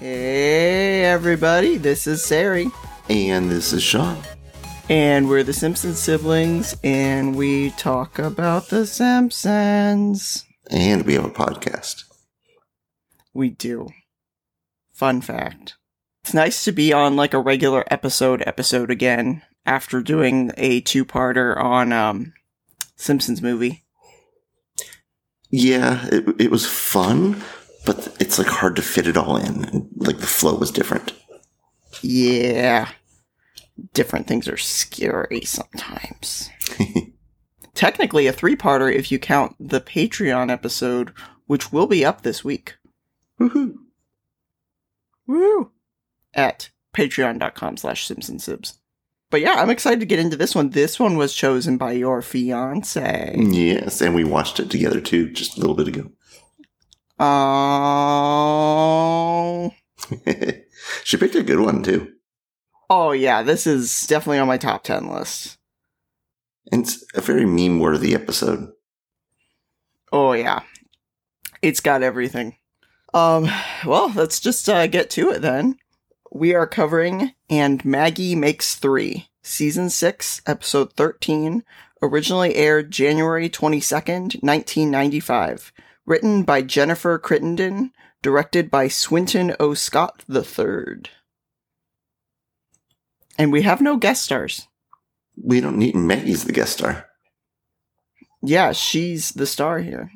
Hey, 0.00 1.04
everybody, 1.04 1.76
this 1.76 2.06
is 2.06 2.22
Sari, 2.24 2.70
And 3.08 3.50
this 3.50 3.72
is 3.72 3.82
Sean. 3.82 4.18
and 4.90 5.28
we're 5.28 5.42
the 5.42 5.52
Simpsons 5.52 5.98
siblings, 5.98 6.76
and 6.84 7.34
we 7.36 7.70
talk 7.72 8.18
about 8.18 8.68
the 8.68 8.86
Simpsons. 8.86 10.44
And 10.70 11.04
we 11.06 11.14
have 11.14 11.24
a 11.24 11.30
podcast. 11.30 12.04
We 13.32 13.50
do. 13.50 13.88
Fun 14.92 15.20
fact. 15.20 15.74
It's 16.22 16.34
nice 16.34 16.64
to 16.64 16.72
be 16.72 16.92
on 16.92 17.16
like 17.16 17.34
a 17.34 17.40
regular 17.40 17.84
episode 17.90 18.42
episode 18.46 18.90
again 18.90 19.42
after 19.66 20.00
doing 20.02 20.50
a 20.56 20.80
two-parter 20.80 21.56
on 21.56 21.92
um 21.92 22.32
Simpsons 22.96 23.42
movie. 23.42 23.84
Yeah, 25.50 26.06
it, 26.10 26.24
it 26.40 26.50
was 26.50 26.66
fun, 26.66 27.42
but 27.84 28.16
it's 28.20 28.38
like 28.38 28.48
hard 28.48 28.76
to 28.76 28.82
fit 28.82 29.06
it 29.06 29.16
all 29.16 29.36
in. 29.36 29.88
Like 29.96 30.18
the 30.18 30.26
flow 30.26 30.54
was 30.54 30.70
different. 30.70 31.12
Yeah. 32.02 32.90
Different 33.92 34.26
things 34.26 34.48
are 34.48 34.56
scary 34.56 35.42
sometimes. 35.42 36.50
Technically 37.74 38.26
a 38.26 38.32
three-parter 38.32 38.92
if 38.92 39.10
you 39.10 39.18
count 39.18 39.56
the 39.58 39.80
Patreon 39.80 40.50
episode, 40.50 41.12
which 41.46 41.72
will 41.72 41.86
be 41.86 42.04
up 42.04 42.22
this 42.22 42.44
week. 42.44 42.76
Woohoo. 43.40 43.74
Woo! 45.26 45.72
At 46.34 46.70
patreon.com 46.94 47.76
slash 47.76 48.08
simpsonsibs. 48.08 48.74
But 49.30 49.40
yeah, 49.40 49.54
I'm 49.54 49.70
excited 49.70 49.98
to 50.00 50.06
get 50.06 50.20
into 50.20 50.36
this 50.36 50.54
one. 50.54 50.70
This 50.70 51.00
one 51.00 51.16
was 51.16 51.34
chosen 51.34 51.76
by 51.76 51.92
your 51.92 52.22
fiance. 52.22 53.34
Yes, 53.36 54.00
and 54.00 54.14
we 54.14 54.22
watched 54.22 54.60
it 54.60 54.70
together 54.70 55.00
too, 55.00 55.28
just 55.30 55.56
a 55.56 55.60
little 55.60 55.74
bit 55.74 55.88
ago. 55.88 56.10
Oh. 57.18 58.64
she 61.04 61.16
picked 61.16 61.34
a 61.34 61.42
good 61.42 61.60
one 61.60 61.82
too. 61.82 62.12
Oh 62.90 63.12
yeah, 63.12 63.42
this 63.42 63.66
is 63.66 64.06
definitely 64.06 64.38
on 64.38 64.48
my 64.48 64.58
top 64.58 64.84
10 64.84 65.08
list. 65.08 65.58
It's 66.72 67.04
a 67.14 67.20
very 67.20 67.44
meme 67.46 67.78
worthy 67.78 68.14
episode. 68.14 68.70
Oh 70.12 70.32
yeah. 70.32 70.60
It's 71.62 71.80
got 71.80 72.02
everything. 72.02 72.56
Um, 73.14 73.48
well, 73.86 74.12
let's 74.14 74.40
just 74.40 74.68
uh, 74.68 74.86
get 74.86 75.08
to 75.10 75.30
it 75.30 75.40
then. 75.40 75.76
We 76.32 76.52
are 76.52 76.66
covering 76.66 77.32
And 77.48 77.84
Maggie 77.84 78.34
Makes 78.34 78.74
Three, 78.74 79.28
Season 79.42 79.88
6, 79.88 80.42
Episode 80.46 80.92
13, 80.94 81.62
originally 82.02 82.56
aired 82.56 82.90
January 82.90 83.48
22nd, 83.48 84.42
1995. 84.42 85.72
Written 86.06 86.42
by 86.42 86.62
Jennifer 86.62 87.18
Crittenden, 87.18 87.92
directed 88.22 88.70
by 88.70 88.88
Swinton 88.88 89.54
O. 89.58 89.74
Scott 89.74 90.24
III. 90.28 91.02
And 93.38 93.52
we 93.52 93.62
have 93.62 93.80
no 93.80 93.96
guest 93.96 94.24
stars. 94.24 94.68
We 95.42 95.60
don't 95.60 95.78
need 95.78 95.94
Maggie's 95.94 96.44
the 96.44 96.52
guest 96.52 96.74
star. 96.74 97.06
Yeah, 98.42 98.72
she's 98.72 99.30
the 99.30 99.46
star 99.46 99.78
here. 99.78 100.10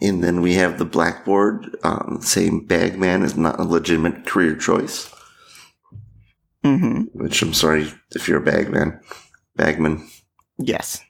And 0.00 0.22
then 0.22 0.42
we 0.42 0.54
have 0.54 0.78
the 0.78 0.84
blackboard 0.84 1.76
um, 1.82 2.18
saying 2.20 2.66
Bagman 2.66 3.22
is 3.22 3.36
not 3.36 3.58
a 3.58 3.64
legitimate 3.64 4.26
career 4.26 4.56
choice. 4.56 5.10
Mm-hmm. 6.64 7.18
Which 7.18 7.42
I'm 7.42 7.54
sorry 7.54 7.92
if 8.14 8.28
you're 8.28 8.40
a 8.40 8.44
bagman. 8.44 9.00
Bagman. 9.56 10.08
Yes. 10.58 11.02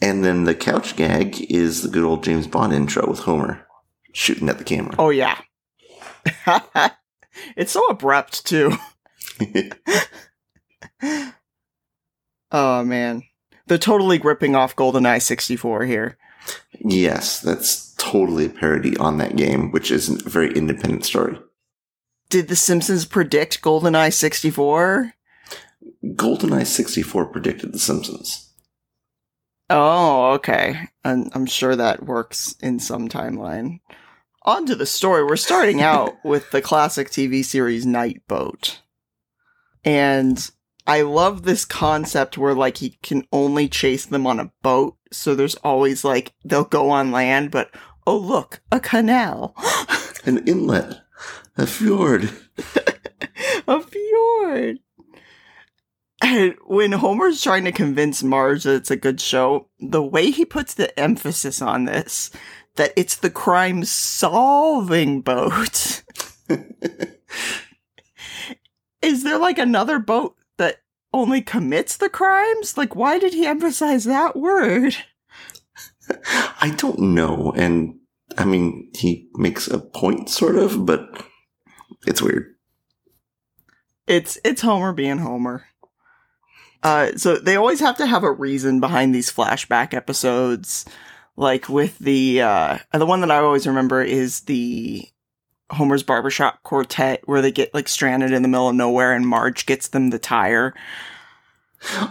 And 0.00 0.24
then 0.24 0.44
the 0.44 0.54
couch 0.54 0.96
gag 0.96 1.50
is 1.50 1.82
the 1.82 1.88
good 1.88 2.04
old 2.04 2.22
James 2.22 2.46
Bond 2.46 2.72
intro 2.72 3.08
with 3.08 3.20
Homer 3.20 3.66
shooting 4.12 4.48
at 4.48 4.58
the 4.58 4.64
camera. 4.64 4.94
Oh 4.98 5.10
yeah. 5.10 5.38
it's 7.56 7.72
so 7.72 7.86
abrupt 7.86 8.44
too. 8.46 8.72
oh 12.50 12.84
man. 12.84 13.22
They're 13.66 13.78
totally 13.78 14.18
gripping 14.18 14.54
off 14.54 14.76
GoldenEye 14.76 15.20
64 15.20 15.84
here. 15.86 16.18
yes, 16.78 17.40
that's 17.40 17.94
totally 17.94 18.46
a 18.46 18.50
parody 18.50 18.96
on 18.98 19.18
that 19.18 19.34
game, 19.36 19.72
which 19.72 19.90
is 19.90 20.08
a 20.08 20.28
very 20.28 20.54
independent 20.54 21.04
story. 21.04 21.38
Did 22.28 22.48
The 22.48 22.56
Simpsons 22.56 23.04
predict 23.04 23.62
GoldenEye 23.62 24.12
64? 24.12 25.14
GoldenEye 26.04 26.66
64 26.66 27.26
predicted 27.26 27.72
The 27.72 27.78
Simpsons. 27.78 28.45
Oh, 29.68 30.32
okay. 30.34 30.88
I'm, 31.04 31.28
I'm 31.32 31.46
sure 31.46 31.74
that 31.74 32.04
works 32.04 32.54
in 32.60 32.78
some 32.78 33.08
timeline. 33.08 33.80
On 34.42 34.64
to 34.66 34.76
the 34.76 34.86
story. 34.86 35.24
We're 35.24 35.36
starting 35.36 35.82
out 35.82 36.14
with 36.24 36.50
the 36.50 36.62
classic 36.62 37.10
TV 37.10 37.44
series 37.44 37.84
Knight 37.84 38.22
Boat. 38.28 38.80
And 39.84 40.50
I 40.86 41.02
love 41.02 41.42
this 41.42 41.64
concept 41.64 42.38
where 42.38 42.54
like 42.54 42.78
he 42.78 42.98
can 43.02 43.26
only 43.32 43.68
chase 43.68 44.06
them 44.06 44.26
on 44.26 44.38
a 44.38 44.52
boat. 44.62 44.96
So 45.12 45.34
there's 45.34 45.56
always 45.56 46.04
like 46.04 46.32
they'll 46.44 46.64
go 46.64 46.90
on 46.90 47.10
land, 47.10 47.50
but 47.50 47.70
oh 48.06 48.16
look, 48.16 48.60
a 48.70 48.78
canal. 48.78 49.54
An 50.24 50.38
inlet, 50.46 51.02
a 51.56 51.66
fjord. 51.66 52.30
a 53.68 53.80
fjord. 53.80 54.78
When 56.66 56.92
Homer's 56.92 57.42
trying 57.42 57.64
to 57.64 57.72
convince 57.72 58.22
Marge 58.22 58.64
that 58.64 58.74
it's 58.76 58.90
a 58.90 58.96
good 58.96 59.20
show, 59.20 59.68
the 59.78 60.02
way 60.02 60.30
he 60.30 60.44
puts 60.44 60.74
the 60.74 60.98
emphasis 60.98 61.60
on 61.60 61.84
this, 61.84 62.30
that 62.76 62.92
it's 62.96 63.16
the 63.16 63.30
crime 63.30 63.84
solving 63.84 65.20
boat. 65.22 66.02
Is 69.02 69.24
there 69.24 69.38
like 69.38 69.58
another 69.58 69.98
boat 69.98 70.36
that 70.58 70.78
only 71.12 71.42
commits 71.42 71.96
the 71.96 72.08
crimes? 72.08 72.76
Like, 72.76 72.96
why 72.96 73.18
did 73.18 73.34
he 73.34 73.46
emphasize 73.46 74.04
that 74.04 74.36
word? 74.36 74.96
I 76.60 76.72
don't 76.76 76.98
know. 76.98 77.52
And 77.56 77.98
I 78.38 78.44
mean, 78.44 78.90
he 78.94 79.28
makes 79.34 79.68
a 79.68 79.78
point, 79.78 80.28
sort 80.28 80.56
of, 80.56 80.86
but 80.86 81.24
it's 82.06 82.22
weird. 82.22 82.54
It's 84.06 84.38
it's 84.44 84.62
Homer 84.62 84.92
being 84.92 85.18
Homer. 85.18 85.66
Uh, 86.82 87.12
so 87.16 87.36
they 87.36 87.56
always 87.56 87.80
have 87.80 87.96
to 87.98 88.06
have 88.06 88.22
a 88.22 88.30
reason 88.30 88.80
behind 88.80 89.14
these 89.14 89.32
flashback 89.32 89.94
episodes. 89.94 90.84
Like 91.36 91.68
with 91.68 91.98
the 91.98 92.40
uh, 92.40 92.78
the 92.92 93.06
one 93.06 93.20
that 93.20 93.30
I 93.30 93.38
always 93.38 93.66
remember 93.66 94.02
is 94.02 94.40
the 94.42 95.06
Homer's 95.70 96.02
barbershop 96.02 96.62
quartet, 96.62 97.22
where 97.26 97.42
they 97.42 97.52
get 97.52 97.74
like 97.74 97.88
stranded 97.88 98.32
in 98.32 98.42
the 98.42 98.48
middle 98.48 98.68
of 98.68 98.74
nowhere, 98.74 99.12
and 99.12 99.26
Marge 99.26 99.66
gets 99.66 99.88
them 99.88 100.10
the 100.10 100.18
tire. 100.18 100.74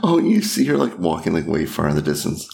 Oh, 0.04 0.20
you 0.20 0.42
see 0.42 0.66
her 0.66 0.78
like 0.78 0.98
walking 1.00 1.34
like 1.34 1.48
way 1.48 1.66
far 1.66 1.90
in 1.90 1.96
the 1.96 2.02
distance. 2.02 2.48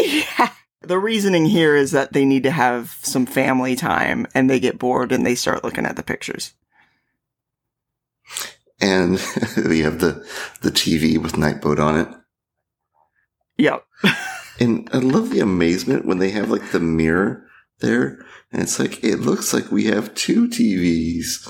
Yeah. 0.00 0.50
The 0.80 0.98
reasoning 0.98 1.46
here 1.46 1.76
is 1.76 1.92
that 1.92 2.12
they 2.12 2.24
need 2.24 2.42
to 2.42 2.50
have 2.50 2.98
some 3.02 3.24
family 3.24 3.76
time, 3.76 4.26
and 4.34 4.50
they 4.50 4.60
get 4.60 4.78
bored 4.78 5.12
and 5.12 5.24
they 5.24 5.34
start 5.34 5.64
looking 5.64 5.86
at 5.86 5.96
the 5.96 6.02
pictures. 6.02 6.52
And 8.84 9.12
we 9.66 9.80
have 9.80 9.98
the 9.98 10.26
the 10.60 10.70
TV 10.70 11.16
with 11.16 11.38
Knight 11.38 11.62
Boat 11.62 11.78
on 11.80 11.98
it. 11.98 12.08
Yep. 13.56 13.84
And 14.60 14.88
I 14.92 14.98
love 14.98 15.30
the 15.30 15.40
amazement 15.40 16.04
when 16.04 16.18
they 16.18 16.30
have 16.30 16.48
like 16.48 16.70
the 16.70 16.78
mirror 16.78 17.44
there, 17.80 18.24
and 18.52 18.62
it's 18.62 18.78
like 18.78 19.02
it 19.02 19.16
looks 19.16 19.52
like 19.52 19.72
we 19.72 19.86
have 19.86 20.14
two 20.14 20.46
TVs. 20.46 21.44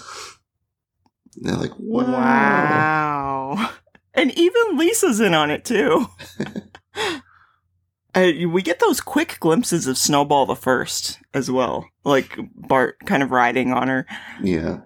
And 1.36 1.44
they're 1.44 1.56
like, 1.56 1.78
wow. 1.78 3.56
Wow. 3.56 3.70
And 4.14 4.32
even 4.38 4.78
Lisa's 4.78 5.20
in 5.20 5.34
on 5.34 5.50
it 5.50 5.66
too. 5.66 6.06
uh, 8.14 8.30
we 8.48 8.62
get 8.62 8.80
those 8.80 9.02
quick 9.02 9.36
glimpses 9.38 9.86
of 9.86 9.98
Snowball 9.98 10.46
the 10.46 10.56
First 10.56 11.18
as 11.34 11.50
well, 11.50 11.86
like 12.04 12.38
Bart 12.54 12.96
kind 13.04 13.22
of 13.22 13.32
riding 13.32 13.70
on 13.70 13.88
her. 13.88 14.06
Yeah. 14.42 14.78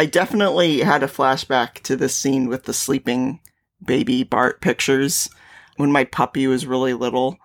I 0.00 0.06
definitely 0.06 0.80
had 0.80 1.02
a 1.02 1.06
flashback 1.06 1.82
to 1.82 1.94
this 1.94 2.16
scene 2.16 2.48
with 2.48 2.64
the 2.64 2.72
sleeping 2.72 3.38
baby 3.84 4.22
Bart 4.22 4.62
pictures 4.62 5.28
when 5.76 5.92
my 5.92 6.04
puppy 6.04 6.46
was 6.46 6.64
really 6.64 6.94
little. 6.94 7.36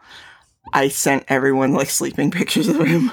I 0.71 0.87
sent 0.87 1.25
everyone 1.27 1.73
like 1.73 1.89
sleeping 1.89 2.31
pictures 2.31 2.69
of 2.69 2.77
him. 2.77 3.11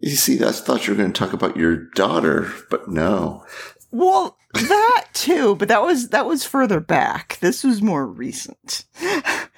You 0.00 0.16
see, 0.16 0.42
I 0.42 0.52
thought 0.52 0.86
you 0.86 0.94
were 0.94 0.96
going 0.96 1.12
to 1.12 1.18
talk 1.18 1.34
about 1.34 1.58
your 1.58 1.90
daughter, 1.90 2.50
but 2.70 2.88
no. 2.88 3.44
Well, 3.90 4.38
that 4.54 5.08
too, 5.12 5.54
but 5.56 5.68
that 5.68 5.82
was 5.82 6.08
that 6.08 6.24
was 6.24 6.42
further 6.42 6.80
back. 6.80 7.36
This 7.42 7.62
was 7.62 7.82
more 7.82 8.06
recent. 8.06 8.86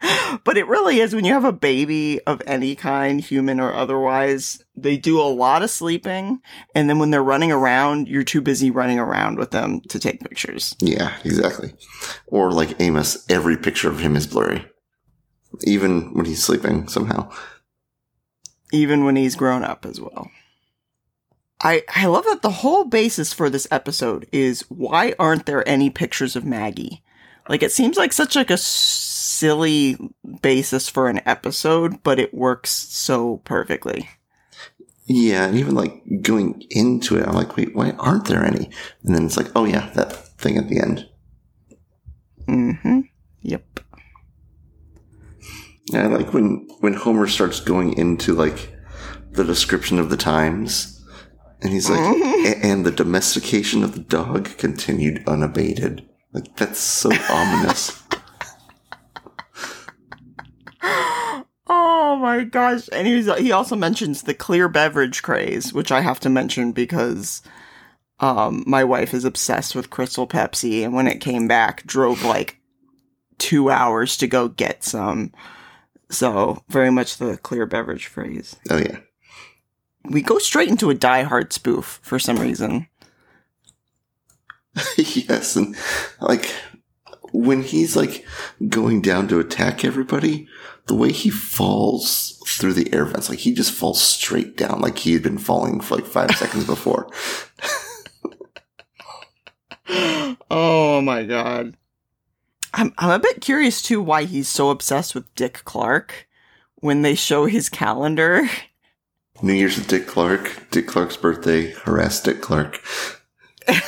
but 0.44 0.56
it 0.56 0.66
really 0.66 1.00
is 1.00 1.14
when 1.14 1.24
you 1.24 1.32
have 1.32 1.44
a 1.44 1.52
baby 1.52 2.20
of 2.26 2.42
any 2.46 2.74
kind, 2.74 3.20
human 3.20 3.58
or 3.60 3.72
otherwise, 3.72 4.62
they 4.76 4.96
do 4.96 5.20
a 5.20 5.22
lot 5.22 5.62
of 5.62 5.70
sleeping, 5.70 6.40
and 6.74 6.88
then 6.88 6.98
when 6.98 7.10
they're 7.10 7.22
running 7.22 7.50
around, 7.50 8.08
you're 8.08 8.22
too 8.22 8.40
busy 8.40 8.70
running 8.70 8.98
around 8.98 9.38
with 9.38 9.50
them 9.50 9.80
to 9.88 9.98
take 9.98 10.20
pictures. 10.20 10.76
Yeah, 10.80 11.16
exactly. 11.24 11.74
Or 12.26 12.52
like 12.52 12.80
Amos, 12.80 13.24
every 13.28 13.56
picture 13.56 13.88
of 13.88 14.00
him 14.00 14.16
is 14.16 14.26
blurry. 14.26 14.64
Even 15.64 16.14
when 16.14 16.26
he's 16.26 16.44
sleeping, 16.44 16.88
somehow. 16.88 17.30
even 18.72 19.04
when 19.04 19.16
he's 19.16 19.34
grown 19.34 19.64
up 19.64 19.86
as 19.86 20.00
well. 20.00 20.30
I 21.60 21.82
I 21.94 22.06
love 22.06 22.24
that 22.26 22.42
the 22.42 22.50
whole 22.50 22.84
basis 22.84 23.32
for 23.32 23.50
this 23.50 23.66
episode 23.70 24.28
is 24.30 24.60
why 24.68 25.14
aren't 25.18 25.46
there 25.46 25.68
any 25.68 25.90
pictures 25.90 26.36
of 26.36 26.44
Maggie? 26.44 27.02
Like 27.48 27.62
it 27.62 27.72
seems 27.72 27.96
like 27.96 28.12
such 28.12 28.36
like 28.36 28.50
a 28.50 28.56
silly 29.38 29.96
basis 30.42 30.88
for 30.88 31.08
an 31.08 31.20
episode, 31.24 32.02
but 32.02 32.18
it 32.18 32.34
works 32.34 32.70
so 32.70 33.38
perfectly. 33.44 34.08
Yeah, 35.06 35.46
and 35.46 35.56
even 35.56 35.74
like 35.74 36.02
going 36.22 36.62
into 36.70 37.16
it, 37.16 37.26
I'm 37.26 37.34
like, 37.34 37.56
wait, 37.56 37.74
why 37.74 37.92
aren't 37.92 38.26
there 38.26 38.44
any? 38.44 38.68
And 39.02 39.14
then 39.14 39.24
it's 39.24 39.36
like, 39.36 39.50
oh 39.56 39.64
yeah, 39.64 39.90
that 39.94 40.12
thing 40.38 40.58
at 40.58 40.68
the 40.68 40.80
end. 40.80 41.08
Mm-hmm. 42.46 43.00
Yep. 43.42 43.80
Yeah, 45.90 46.02
I 46.02 46.06
like 46.08 46.34
when 46.34 46.68
when 46.80 46.94
Homer 46.94 47.26
starts 47.26 47.60
going 47.60 47.96
into 47.96 48.34
like 48.34 48.74
the 49.30 49.44
description 49.44 49.98
of 49.98 50.10
the 50.10 50.16
times, 50.18 51.02
and 51.62 51.72
he's 51.72 51.88
like, 51.88 52.00
"A- 52.00 52.58
and 52.62 52.84
the 52.84 52.90
domestication 52.90 53.82
of 53.82 53.92
the 53.94 54.00
dog 54.00 54.58
continued 54.58 55.22
unabated. 55.26 56.06
Like 56.34 56.56
that's 56.56 56.78
so 56.80 57.10
ominous. 57.30 58.02
Oh 61.70 62.16
my 62.28 62.44
gosh! 62.44 62.88
And 62.92 63.06
he's 63.06 63.32
he 63.38 63.52
also 63.52 63.76
mentions 63.76 64.22
the 64.22 64.34
clear 64.34 64.68
beverage 64.68 65.22
craze, 65.22 65.72
which 65.72 65.90
I 65.90 66.00
have 66.00 66.20
to 66.20 66.28
mention 66.28 66.72
because 66.72 67.42
um 68.20 68.64
my 68.66 68.84
wife 68.84 69.14
is 69.14 69.24
obsessed 69.24 69.74
with 69.74 69.90
Crystal 69.90 70.26
Pepsi, 70.26 70.84
and 70.84 70.92
when 70.92 71.06
it 71.06 71.20
came 71.20 71.48
back, 71.48 71.84
drove 71.86 72.22
like 72.22 72.60
two 73.38 73.70
hours 73.70 74.16
to 74.18 74.26
go 74.26 74.48
get 74.48 74.84
some. 74.84 75.32
So 76.10 76.62
very 76.68 76.90
much 76.90 77.16
the 77.16 77.36
clear 77.38 77.66
beverage 77.66 78.06
phrase. 78.06 78.56
Oh 78.70 78.78
yeah, 78.78 78.98
We 80.04 80.22
go 80.22 80.38
straight 80.38 80.68
into 80.68 80.90
a 80.90 80.94
Die 80.94 81.22
Hard 81.22 81.52
spoof 81.52 82.00
for 82.02 82.18
some 82.18 82.38
reason. 82.38 82.88
yes, 84.96 85.56
and 85.56 85.76
like 86.20 86.54
when 87.32 87.62
he's 87.62 87.96
like 87.96 88.24
going 88.68 89.02
down 89.02 89.28
to 89.28 89.40
attack 89.40 89.84
everybody, 89.84 90.48
the 90.88 90.94
way 90.94 91.12
he 91.12 91.30
falls 91.30 92.42
through 92.46 92.72
the 92.72 92.92
air 92.92 93.04
vents, 93.04 93.28
like 93.28 93.38
he 93.38 93.52
just 93.52 93.72
falls 93.72 94.00
straight 94.00 94.56
down, 94.56 94.80
like 94.80 94.98
he 94.98 95.12
had 95.12 95.22
been 95.22 95.38
falling 95.38 95.80
for 95.80 95.96
like 95.96 96.06
five 96.06 96.30
seconds 96.32 96.64
before. 96.66 97.08
oh 100.50 101.00
my 101.00 101.24
god. 101.24 101.76
I'm 102.74 102.92
I'm 102.98 103.10
a 103.10 103.18
bit 103.18 103.40
curious 103.40 103.80
too 103.82 104.02
why 104.02 104.24
he's 104.24 104.48
so 104.48 104.70
obsessed 104.70 105.14
with 105.14 105.34
Dick 105.34 105.62
Clark 105.64 106.28
when 106.76 107.02
they 107.02 107.14
show 107.14 107.46
his 107.46 107.68
calendar. 107.68 108.48
New 109.42 109.52
Year's 109.52 109.78
with 109.78 109.86
Dick 109.88 110.06
Clark, 110.06 110.68
Dick 110.70 110.88
Clark's 110.88 111.16
birthday, 111.16 111.70
harass 111.70 112.20
Dick 112.20 112.40
Clark. 112.40 112.80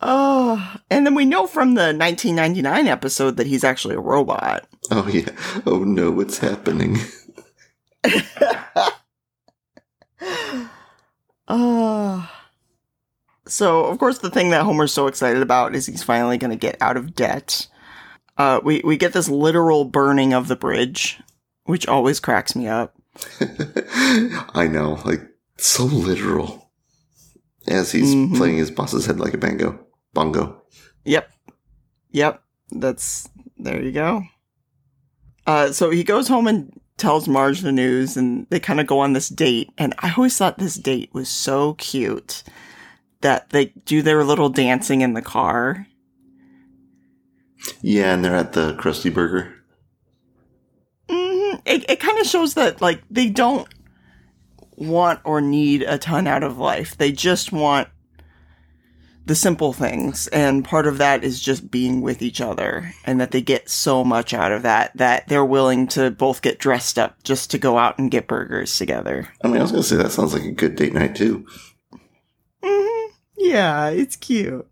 Oh, 0.00 0.76
and 0.90 1.06
then 1.06 1.14
we 1.14 1.24
know 1.24 1.46
from 1.46 1.74
the 1.74 1.92
1999 1.94 2.86
episode 2.86 3.36
that 3.36 3.46
he's 3.46 3.64
actually 3.64 3.94
a 3.96 4.00
robot. 4.00 4.66
Oh 4.90 5.06
yeah. 5.08 5.28
Oh 5.66 5.84
no, 5.84 6.10
what's 6.10 6.38
happening? 6.38 6.98
Oh. 11.48 12.30
So, 13.50 13.86
of 13.86 13.98
course, 13.98 14.18
the 14.18 14.28
thing 14.28 14.50
that 14.50 14.64
Homer's 14.64 14.92
so 14.92 15.06
excited 15.06 15.40
about 15.40 15.74
is 15.74 15.86
he's 15.86 16.02
finally 16.02 16.36
going 16.36 16.50
to 16.50 16.56
get 16.58 16.76
out 16.82 16.98
of 16.98 17.14
debt. 17.14 17.66
Uh, 18.36 18.60
we, 18.62 18.82
we 18.84 18.98
get 18.98 19.14
this 19.14 19.26
literal 19.30 19.86
burning 19.86 20.34
of 20.34 20.48
the 20.48 20.54
bridge, 20.54 21.18
which 21.64 21.88
always 21.88 22.20
cracks 22.20 22.54
me 22.54 22.68
up. 22.68 22.94
I 24.54 24.68
know, 24.70 25.00
like 25.06 25.22
so 25.56 25.84
literal. 25.84 26.70
As 27.66 27.90
he's 27.90 28.14
Mhm. 28.14 28.36
playing 28.36 28.58
his 28.58 28.70
boss's 28.70 29.06
head 29.06 29.18
like 29.18 29.32
a 29.32 29.38
bango. 29.38 29.80
Bongo. 30.12 30.60
Yep. 31.08 31.30
Yep. 32.10 32.42
That's 32.70 33.28
there 33.56 33.82
you 33.82 33.92
go. 33.92 34.22
Uh 35.46 35.72
so 35.72 35.90
he 35.90 36.04
goes 36.04 36.28
home 36.28 36.46
and 36.46 36.78
tells 36.98 37.28
Marge 37.28 37.60
the 37.60 37.72
news 37.72 38.16
and 38.16 38.46
they 38.50 38.60
kind 38.60 38.78
of 38.80 38.86
go 38.86 38.98
on 39.00 39.14
this 39.14 39.28
date 39.28 39.70
and 39.78 39.94
I 40.00 40.12
always 40.16 40.36
thought 40.36 40.58
this 40.58 40.76
date 40.76 41.10
was 41.14 41.28
so 41.28 41.74
cute 41.74 42.42
that 43.22 43.50
they 43.50 43.66
do 43.84 44.02
their 44.02 44.22
little 44.22 44.48
dancing 44.50 45.00
in 45.00 45.14
the 45.14 45.22
car. 45.22 45.86
Yeah, 47.80 48.14
and 48.14 48.24
they're 48.24 48.36
at 48.36 48.52
the 48.52 48.74
Krusty 48.74 49.12
Burger. 49.12 49.54
hmm 51.08 51.56
It 51.64 51.88
it 51.88 52.00
kind 52.00 52.18
of 52.18 52.26
shows 52.26 52.54
that 52.54 52.80
like 52.82 53.02
they 53.10 53.28
don't 53.30 53.66
want 54.76 55.20
or 55.24 55.40
need 55.40 55.82
a 55.82 55.98
ton 55.98 56.26
out 56.26 56.42
of 56.42 56.58
life. 56.58 56.96
They 56.98 57.12
just 57.12 57.50
want 57.50 57.88
the 59.28 59.34
simple 59.36 59.72
things 59.72 60.26
and 60.28 60.64
part 60.64 60.86
of 60.86 60.98
that 60.98 61.22
is 61.22 61.40
just 61.40 61.70
being 61.70 62.00
with 62.00 62.20
each 62.22 62.40
other 62.40 62.92
and 63.04 63.20
that 63.20 63.30
they 63.30 63.40
get 63.40 63.68
so 63.68 64.02
much 64.02 64.34
out 64.34 64.50
of 64.50 64.62
that 64.62 64.90
that 64.96 65.28
they're 65.28 65.44
willing 65.44 65.86
to 65.86 66.10
both 66.10 66.42
get 66.42 66.58
dressed 66.58 66.98
up 66.98 67.22
just 67.22 67.50
to 67.50 67.58
go 67.58 67.78
out 67.78 67.98
and 67.98 68.10
get 68.10 68.26
burgers 68.26 68.76
together. 68.76 69.28
I 69.44 69.48
mean, 69.48 69.58
I 69.58 69.62
was 69.62 69.70
gonna 69.70 69.82
say 69.84 69.96
that 69.96 70.10
sounds 70.12 70.34
like 70.34 70.42
a 70.44 70.50
good 70.52 70.74
date 70.76 70.94
night 70.94 71.14
too. 71.14 71.46
hmm 72.62 73.10
Yeah, 73.36 73.88
it's 73.90 74.16
cute. 74.16 74.66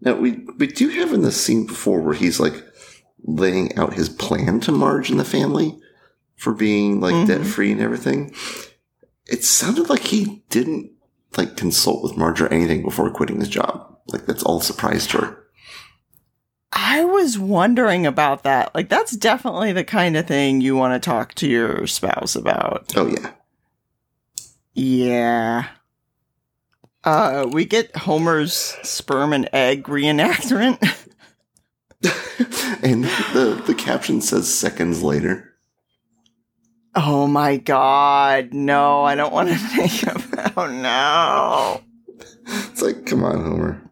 Now 0.00 0.14
we 0.14 0.44
we 0.58 0.66
do 0.66 0.88
have 0.88 1.12
in 1.12 1.22
the 1.22 1.32
scene 1.32 1.66
before 1.66 2.00
where 2.00 2.14
he's 2.14 2.40
like 2.40 2.54
laying 3.22 3.76
out 3.76 3.94
his 3.94 4.08
plan 4.08 4.60
to 4.60 4.72
Marge 4.72 5.10
and 5.10 5.20
the 5.20 5.24
family 5.24 5.78
for 6.36 6.54
being 6.54 7.00
like 7.00 7.14
Mhm. 7.14 7.26
debt 7.26 7.46
free 7.46 7.70
and 7.72 7.80
everything. 7.82 8.34
It 9.26 9.44
sounded 9.44 9.90
like 9.90 10.00
he 10.04 10.42
didn't 10.48 10.90
like 11.36 11.56
consult 11.56 12.02
with 12.02 12.16
Marge 12.16 12.40
or 12.40 12.48
anything 12.48 12.82
before 12.82 13.10
quitting 13.10 13.40
his 13.40 13.48
job. 13.48 13.96
Like 14.08 14.26
that's 14.26 14.42
all 14.42 14.60
surprised 14.60 15.12
her. 15.12 15.36
I 16.72 17.04
was 17.04 17.38
wondering 17.38 18.06
about 18.06 18.44
that. 18.44 18.74
Like 18.74 18.88
that's 18.88 19.12
definitely 19.16 19.72
the 19.72 19.84
kind 19.84 20.16
of 20.16 20.26
thing 20.26 20.60
you 20.60 20.76
want 20.76 21.00
to 21.00 21.04
talk 21.04 21.34
to 21.34 21.48
your 21.48 21.86
spouse 21.86 22.36
about. 22.36 22.92
Oh 22.96 23.06
yeah. 23.08 23.32
Yeah. 24.74 25.68
Uh, 27.02 27.46
we 27.50 27.64
get 27.64 27.96
Homer's 27.96 28.76
sperm 28.82 29.32
and 29.32 29.48
egg 29.52 29.84
reenactment. 29.84 30.78
and 32.82 33.04
the 33.04 33.62
the 33.66 33.74
caption 33.74 34.20
says 34.20 34.52
seconds 34.52 35.02
later. 35.02 35.54
oh 36.94 37.26
my 37.26 37.56
god, 37.56 38.52
no, 38.52 39.02
I 39.02 39.14
don't 39.14 39.32
want 39.32 39.48
to 39.48 39.54
think 39.58 40.02
about 40.64 40.72
no. 40.74 41.80
It's 42.52 42.82
like, 42.82 43.06
come 43.06 43.22
on, 43.22 43.44
Homer. 43.44 43.90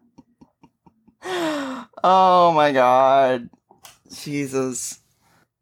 Oh 2.03 2.51
my 2.53 2.71
god. 2.71 3.49
Jesus. 4.11 4.99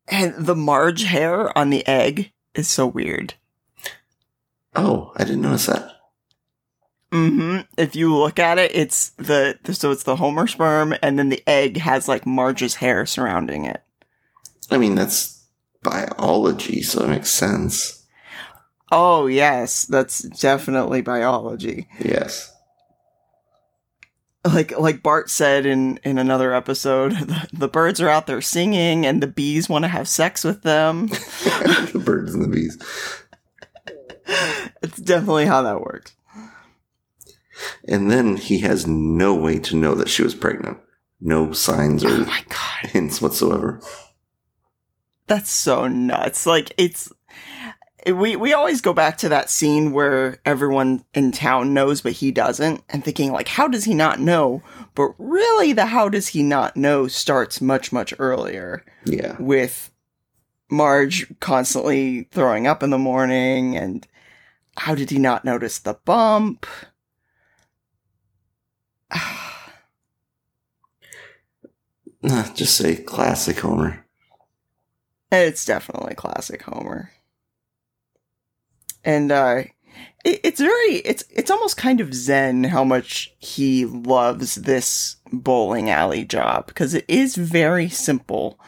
And 0.07 0.33
the 0.37 0.55
Marge 0.55 1.03
hair 1.03 1.55
on 1.57 1.69
the 1.69 1.85
egg 1.87 2.31
is 2.55 2.67
so 2.69 2.87
weird. 2.87 3.35
Oh, 4.75 5.11
I 5.15 5.25
didn't 5.25 5.41
notice 5.41 5.67
that. 5.67 5.91
Mm-hmm. 7.11 7.61
If 7.77 7.95
you 7.95 8.15
look 8.15 8.39
at 8.39 8.57
it, 8.57 8.71
it's 8.73 9.09
the 9.11 9.57
so 9.71 9.91
it's 9.91 10.03
the 10.03 10.15
Homer 10.15 10.47
sperm, 10.47 10.95
and 11.01 11.19
then 11.19 11.29
the 11.29 11.43
egg 11.47 11.77
has 11.77 12.07
like 12.07 12.25
Marge's 12.25 12.75
hair 12.75 13.05
surrounding 13.05 13.65
it. 13.65 13.83
I 14.71 14.77
mean, 14.77 14.95
that's 14.95 15.45
biology, 15.83 16.81
so 16.81 17.03
it 17.03 17.09
makes 17.09 17.29
sense. 17.29 17.96
Oh 18.91 19.27
yes, 19.27 19.85
that's 19.85 20.19
definitely 20.19 21.01
biology. 21.01 21.87
Yes. 21.99 22.53
Like 24.45 24.77
like 24.79 25.03
Bart 25.03 25.29
said 25.29 25.65
in 25.65 25.99
in 26.03 26.17
another 26.17 26.53
episode, 26.53 27.11
the, 27.17 27.47
the 27.51 27.67
birds 27.67 27.99
are 27.99 28.07
out 28.09 28.27
there 28.27 28.41
singing, 28.41 29.05
and 29.05 29.21
the 29.21 29.27
bees 29.27 29.67
want 29.67 29.83
to 29.83 29.89
have 29.89 30.07
sex 30.07 30.43
with 30.43 30.63
them. 30.63 31.07
the 31.07 32.01
birds 32.03 32.33
and 32.33 32.43
the 32.43 32.47
bees. 32.47 32.77
it's 34.81 34.97
definitely 34.97 35.45
how 35.47 35.61
that 35.63 35.81
works. 35.81 36.13
And 37.87 38.09
then 38.11 38.37
he 38.37 38.59
has 38.59 38.85
no 38.87 39.33
way 39.33 39.59
to 39.59 39.75
know 39.75 39.95
that 39.95 40.09
she 40.09 40.21
was 40.23 40.35
pregnant. 40.35 40.77
No 41.19 41.51
signs 41.51 42.05
Oh 42.05 42.07
or 42.21 42.25
my 42.25 42.45
god, 42.47 42.91
hints 42.91 43.21
whatsoever. 43.21 43.81
that's 45.25 45.49
so 45.51 45.87
nuts! 45.87 46.45
Like 46.45 46.71
it's 46.77 47.11
we 48.05 48.35
we 48.35 48.53
always 48.53 48.79
go 48.79 48.93
back 48.93 49.17
to 49.17 49.29
that 49.29 49.49
scene 49.49 49.91
where 49.91 50.37
everyone 50.45 51.03
in 51.13 51.31
town 51.31 51.73
knows 51.73 52.01
but 52.01 52.11
he 52.13 52.31
doesn't 52.31 52.83
and 52.89 53.03
thinking 53.03 53.31
like 53.31 53.47
how 53.47 53.67
does 53.67 53.85
he 53.85 53.93
not 53.93 54.19
know 54.19 54.61
but 54.95 55.11
really 55.17 55.73
the 55.73 55.87
how 55.87 56.07
does 56.07 56.27
he 56.29 56.43
not 56.43 56.77
know 56.77 57.07
starts 57.07 57.59
much 57.59 57.91
much 57.91 58.13
earlier 58.19 58.85
Yeah. 59.05 59.35
with 59.39 59.91
Marge 60.69 61.25
constantly 61.39 62.23
throwing 62.31 62.67
up 62.67 62.83
in 62.83 62.91
the 62.91 62.97
morning 62.99 63.75
and 63.75 64.07
how 64.77 64.93
did 64.93 65.09
he 65.09 65.17
not 65.17 65.43
notice 65.43 65.79
the 65.79 65.95
bump 66.05 66.65
Just 72.55 72.75
say 72.75 72.95
classic 72.95 73.59
Homer. 73.59 74.03
It's 75.31 75.63
definitely 75.65 76.15
classic 76.15 76.63
Homer. 76.63 77.11
And 79.07 79.31
uh 79.31 79.63
it, 80.23 80.41
it's 80.43 80.59
very 80.59 80.95
it's 80.97 81.23
it's 81.31 81.49
almost 81.49 81.77
kind 81.77 82.01
of 82.01 82.13
zen 82.13 82.65
how 82.65 82.83
much 82.83 83.33
he 83.39 83.85
loves 83.85 84.55
this 84.55 85.15
bowling 85.31 85.89
alley 85.89 86.25
job 86.25 86.67
because 86.67 86.93
it 86.93 87.05
is 87.07 87.35
very 87.35 87.89
simple. 87.89 88.59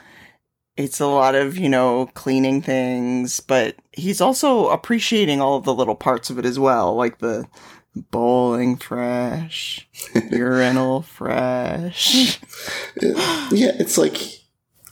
It's 0.78 1.02
a 1.02 1.08
lot 1.08 1.36
of, 1.36 1.58
you 1.58 1.68
know, 1.68 2.10
cleaning 2.14 2.62
things, 2.62 3.42
but 3.42 3.76
he's 3.92 4.22
also 4.22 4.70
appreciating 4.70 5.42
all 5.42 5.58
of 5.58 5.66
the 5.66 5.74
little 5.74 5.96
parts 5.96 6.30
of 6.30 6.40
it 6.40 6.46
as 6.46 6.58
well, 6.58 6.96
like 6.96 7.20
the 7.20 7.46
bowling 7.94 8.78
fresh, 8.78 9.90
urinal 10.32 11.02
fresh. 11.02 12.40
yeah, 13.02 13.74
it's 13.78 13.98
like 13.98 14.16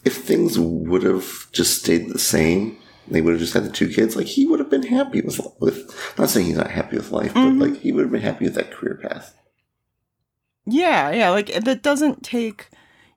if 0.04 0.18
things 0.18 0.60
would 0.60 1.04
have 1.04 1.50
just 1.54 1.80
stayed 1.80 2.10
the 2.10 2.20
same, 2.20 2.78
they 3.10 3.22
would 3.22 3.32
have 3.34 3.40
just 3.40 3.54
had 3.54 3.64
the 3.64 3.70
two 3.72 3.90
kids. 3.90 4.16
Like 4.16 4.28
he 4.28 4.46
would 4.48 4.60
have 4.60 4.70
been 4.70 4.84
happy 4.86 5.22
with 5.22 5.40
with. 5.60 5.90
Not 6.18 6.30
saying 6.30 6.48
he's 6.48 6.58
not 6.58 6.72
happy 6.72 6.98
with 6.98 7.12
life, 7.12 7.34
Mhm. 7.34 7.60
but 7.60 7.70
like 7.70 7.80
he 7.82 7.92
would 7.92 8.04
have 8.04 8.12
been 8.12 8.22
happy 8.22 8.46
with 8.46 8.56
that 8.56 8.72
career 8.72 8.96
path. 9.02 9.34
Yeah, 10.66 11.12
yeah, 11.12 11.30
like 11.30 11.48
that 11.64 11.82
doesn't 11.82 12.24
take. 12.24 12.68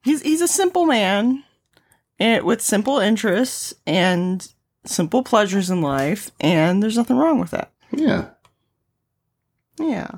He's 0.02 0.22
he's 0.22 0.40
a 0.40 0.48
simple 0.48 0.86
man, 0.86 1.42
and 2.18 2.44
with 2.44 2.60
simple 2.62 2.98
interests 2.98 3.74
and 3.86 4.46
simple 4.84 5.22
pleasures 5.24 5.68
in 5.70 5.82
life, 5.82 6.30
and 6.40 6.82
there's 6.82 6.96
nothing 6.96 7.16
wrong 7.16 7.38
with 7.40 7.50
that. 7.50 7.72
Yeah, 7.92 8.28
Yeah, 9.78 10.10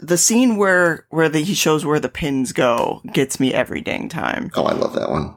the 0.00 0.16
scene 0.16 0.56
where 0.56 1.06
where 1.10 1.28
the, 1.28 1.40
he 1.42 1.54
shows 1.54 1.84
where 1.84 1.98
the 2.00 2.08
pins 2.08 2.52
go 2.52 3.02
gets 3.12 3.40
me 3.40 3.52
every 3.52 3.80
dang 3.80 4.08
time. 4.08 4.50
oh, 4.54 4.64
I 4.64 4.72
love 4.72 4.94
that 4.94 5.10
one. 5.10 5.36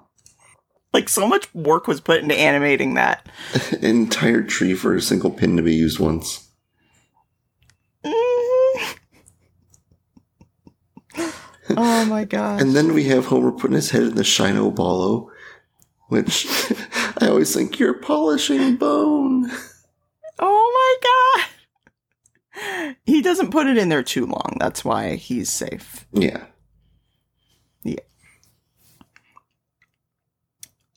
Like 0.93 1.09
so 1.09 1.27
much 1.27 1.53
work 1.55 1.87
was 1.87 1.99
put 1.99 2.21
into 2.21 2.35
animating 2.35 2.93
that. 2.93 3.27
An 3.71 3.83
entire 3.83 4.43
tree 4.43 4.75
for 4.75 4.95
a 4.95 5.01
single 5.01 5.31
pin 5.31 5.57
to 5.57 5.63
be 5.63 5.73
used 5.73 5.99
once. 5.99 6.47
Mhm. 8.05 8.95
oh 11.77 12.05
my 12.05 12.25
god! 12.25 12.61
And 12.61 12.75
then 12.75 12.93
we 12.93 13.05
have 13.05 13.25
Homer 13.27 13.51
putting 13.51 13.75
his 13.75 13.91
head 13.91 14.03
in 14.03 14.15
the 14.15 14.23
Shine-O 14.23 14.71
Ball-O, 14.71 15.31
which 16.09 16.45
I 17.21 17.27
always 17.27 17.53
think 17.53 17.79
you're 17.79 17.93
polishing 17.93 18.75
bone. 18.75 19.49
Oh 20.39 20.99
my 21.01 21.45
god! 22.61 22.95
He 23.05 23.21
doesn't 23.21 23.51
put 23.51 23.67
it 23.67 23.77
in 23.77 23.89
there 23.89 24.03
too 24.03 24.25
long. 24.25 24.57
That's 24.59 24.83
why 24.85 25.15
he's 25.15 25.49
safe. 25.49 26.05
Yeah. 26.11 26.45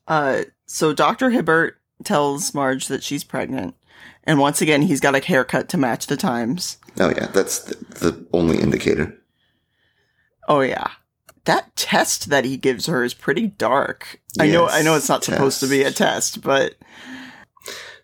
Uh, 0.09 0.43
so 0.67 0.93
Dr. 0.93 1.31
Hibbert 1.31 1.75
tells 2.05 2.55
Marge 2.55 2.89
that 2.89 3.03
she's 3.03 3.25
pregnant. 3.25 3.75
And 4.25 4.39
once 4.39 4.61
again, 4.61 4.83
he's 4.83 5.01
got 5.01 5.15
a 5.15 5.21
haircut 5.25 5.69
to 5.71 5.77
match 5.79 6.07
the 6.07 6.17
times. 6.17 6.79
Oh 6.99 7.11
yeah, 7.11 7.27
that's 7.27 7.61
the, 7.61 7.75
the 8.11 8.27
only 8.33 8.59
indicator. 8.59 9.17
Oh, 10.49 10.61
yeah. 10.61 10.89
That 11.45 11.75
test 11.77 12.29
that 12.31 12.45
he 12.45 12.57
gives 12.57 12.87
her 12.87 13.03
is 13.05 13.15
pretty 13.15 13.49
dark. 13.49 14.21
I 14.41 14.49
know, 14.49 14.69
I 14.69 14.83
know 14.83 14.95
it's 14.97 15.09
not 15.09 15.27
Yes, 15.27 15.37
supposed 15.37 15.61
to 15.61 15.69
be 15.69 15.83
a 15.83 15.91
test. 15.93 16.35
test, 16.35 16.43
but 16.43 16.75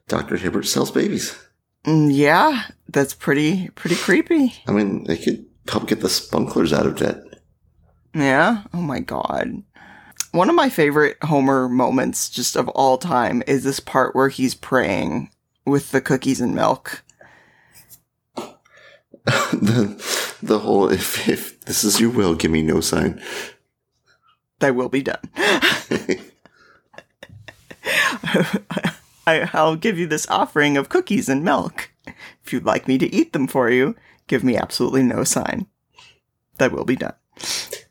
Dr. 0.09 0.37
Hibbert 0.37 0.67
sells 0.67 0.91
babies. 0.91 1.37
mm, 1.85 2.09
yeah, 2.13 2.65
that's 2.89 3.15
pretty, 3.15 3.69
pretty 3.71 3.97
creepy. 3.97 4.55
I 4.67 4.73
mean, 4.73 5.05
they 5.05 5.17
could 5.17 5.45
help 5.69 5.89
get 5.89 6.01
the 6.01 6.09
Spucklers 6.09 6.73
out 6.73 6.87
of 6.87 6.97
debt. 6.97 7.17
Yeah. 8.15 8.63
Oh 8.75 8.81
my 8.83 9.01
god. 9.01 9.63
One 10.33 10.49
of 10.49 10.55
my 10.55 10.71
favorite 10.71 11.19
Homer 11.23 11.69
moments 11.69 12.31
just 12.31 12.57
of 12.57 12.69
all 12.71 12.97
time 12.97 13.43
is 13.47 13.65
this 13.65 13.81
part 13.81 14.15
where 14.15 14.31
he's 14.31 14.55
praying 14.55 15.31
with 15.67 15.91
the 15.91 16.01
cookies 16.01 16.41
and 16.41 16.55
milk. 16.55 17.05
the 19.27 20.37
the 20.43 20.59
whole 20.61 20.91
if 20.91 21.29
if 21.29 21.61
this 21.61 21.85
is 21.85 22.01
your 22.01 22.09
will, 22.09 22.35
give 22.35 22.51
me 22.51 22.63
no 22.63 22.81
sign. 22.81 23.23
Thy 24.59 24.71
will 24.71 24.89
be 24.89 25.03
done. 25.03 25.21
I, 29.27 29.51
I'll 29.53 29.77
give 29.77 29.99
you 29.99 30.07
this 30.07 30.27
offering 30.29 30.79
of 30.79 30.89
cookies 30.89 31.29
and 31.29 31.45
milk. 31.45 31.91
If 32.43 32.55
you'd 32.55 32.65
like 32.65 32.89
me 32.89 32.97
to 32.99 33.15
eat 33.15 33.35
them 33.35 33.47
for 33.47 33.71
you, 33.71 33.95
give 34.29 34.43
me 34.43 34.57
absolutely 34.57 35.03
no 35.03 35.25
sign. 35.25 35.67
That 36.57 36.73
will 36.73 36.87
be 36.87 36.97
done. 36.97 37.15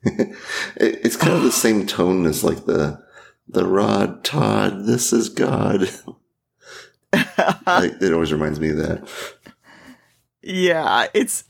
It, 0.75 0.99
it's 1.05 1.15
kind 1.17 1.33
of 1.33 1.43
the 1.43 1.51
same 1.51 1.85
tone 1.85 2.25
as 2.25 2.43
like 2.43 2.65
the 2.65 3.01
the 3.47 3.65
Rod 3.65 4.23
Todd. 4.23 4.85
This 4.85 5.13
is 5.13 5.29
God. 5.29 5.89
Like, 7.67 8.01
it 8.01 8.13
always 8.13 8.31
reminds 8.31 8.59
me 8.59 8.69
of 8.69 8.77
that. 8.77 9.07
yeah, 10.41 11.07
it's 11.13 11.43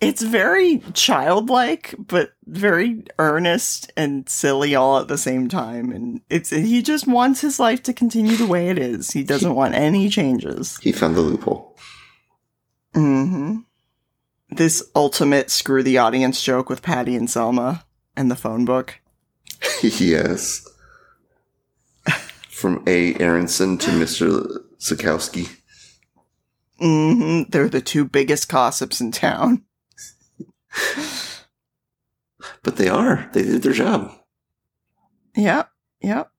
it's 0.00 0.20
very 0.22 0.78
childlike, 0.92 1.94
but 1.96 2.32
very 2.44 3.02
earnest 3.18 3.92
and 3.96 4.28
silly 4.28 4.74
all 4.74 4.98
at 4.98 5.08
the 5.08 5.16
same 5.16 5.48
time. 5.48 5.90
And 5.92 6.20
it's 6.28 6.50
he 6.50 6.82
just 6.82 7.06
wants 7.06 7.40
his 7.40 7.58
life 7.60 7.82
to 7.84 7.92
continue 7.92 8.36
the 8.36 8.46
way 8.46 8.68
it 8.68 8.78
is. 8.78 9.12
He 9.12 9.22
doesn't 9.22 9.54
want 9.54 9.74
any 9.74 10.08
changes. 10.08 10.76
He 10.82 10.92
found 10.92 11.14
the 11.16 11.20
loophole. 11.22 11.78
hmm 12.94 13.58
This 14.50 14.82
ultimate 14.94 15.50
screw 15.50 15.82
the 15.82 15.98
audience 15.98 16.42
joke 16.42 16.68
with 16.68 16.82
Patty 16.82 17.14
and 17.16 17.30
Selma 17.30 17.85
and 18.16 18.30
the 18.30 18.36
phone 18.36 18.64
book. 18.64 19.00
yes. 19.82 20.66
From 22.50 22.82
A. 22.86 23.14
Aronson 23.20 23.76
to 23.78 23.90
Mr. 23.90 24.46
Sikowski. 24.78 25.48
hmm 26.78 27.42
They're 27.48 27.68
the 27.68 27.80
two 27.82 28.04
biggest 28.04 28.48
gossips 28.48 29.00
in 29.00 29.12
town. 29.12 29.64
But 32.62 32.76
they 32.76 32.88
are. 32.88 33.30
They 33.32 33.42
did 33.42 33.62
their 33.62 33.72
job. 33.72 34.12
Yep, 35.36 35.70
yep. 36.00 36.30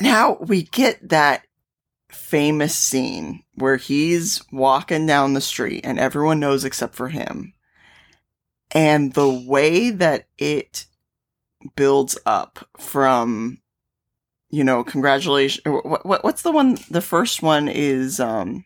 Now 0.00 0.36
we 0.40 0.62
get 0.62 1.08
that 1.08 1.42
famous 2.08 2.76
scene 2.76 3.42
where 3.54 3.76
he's 3.76 4.40
walking 4.52 5.06
down 5.06 5.34
the 5.34 5.40
street 5.40 5.84
and 5.84 5.98
everyone 5.98 6.38
knows 6.38 6.64
except 6.64 6.94
for 6.94 7.08
him. 7.08 7.54
And 8.70 9.14
the 9.14 9.28
way 9.28 9.90
that 9.90 10.26
it 10.36 10.86
builds 11.76 12.18
up 12.26 12.68
from, 12.78 13.58
you 14.50 14.62
know, 14.64 14.84
congratulations. 14.84 15.64
What, 15.64 16.04
what, 16.04 16.24
what's 16.24 16.42
the 16.42 16.52
one? 16.52 16.78
The 16.90 17.00
first 17.00 17.42
one 17.42 17.68
is, 17.68 18.20
um, 18.20 18.64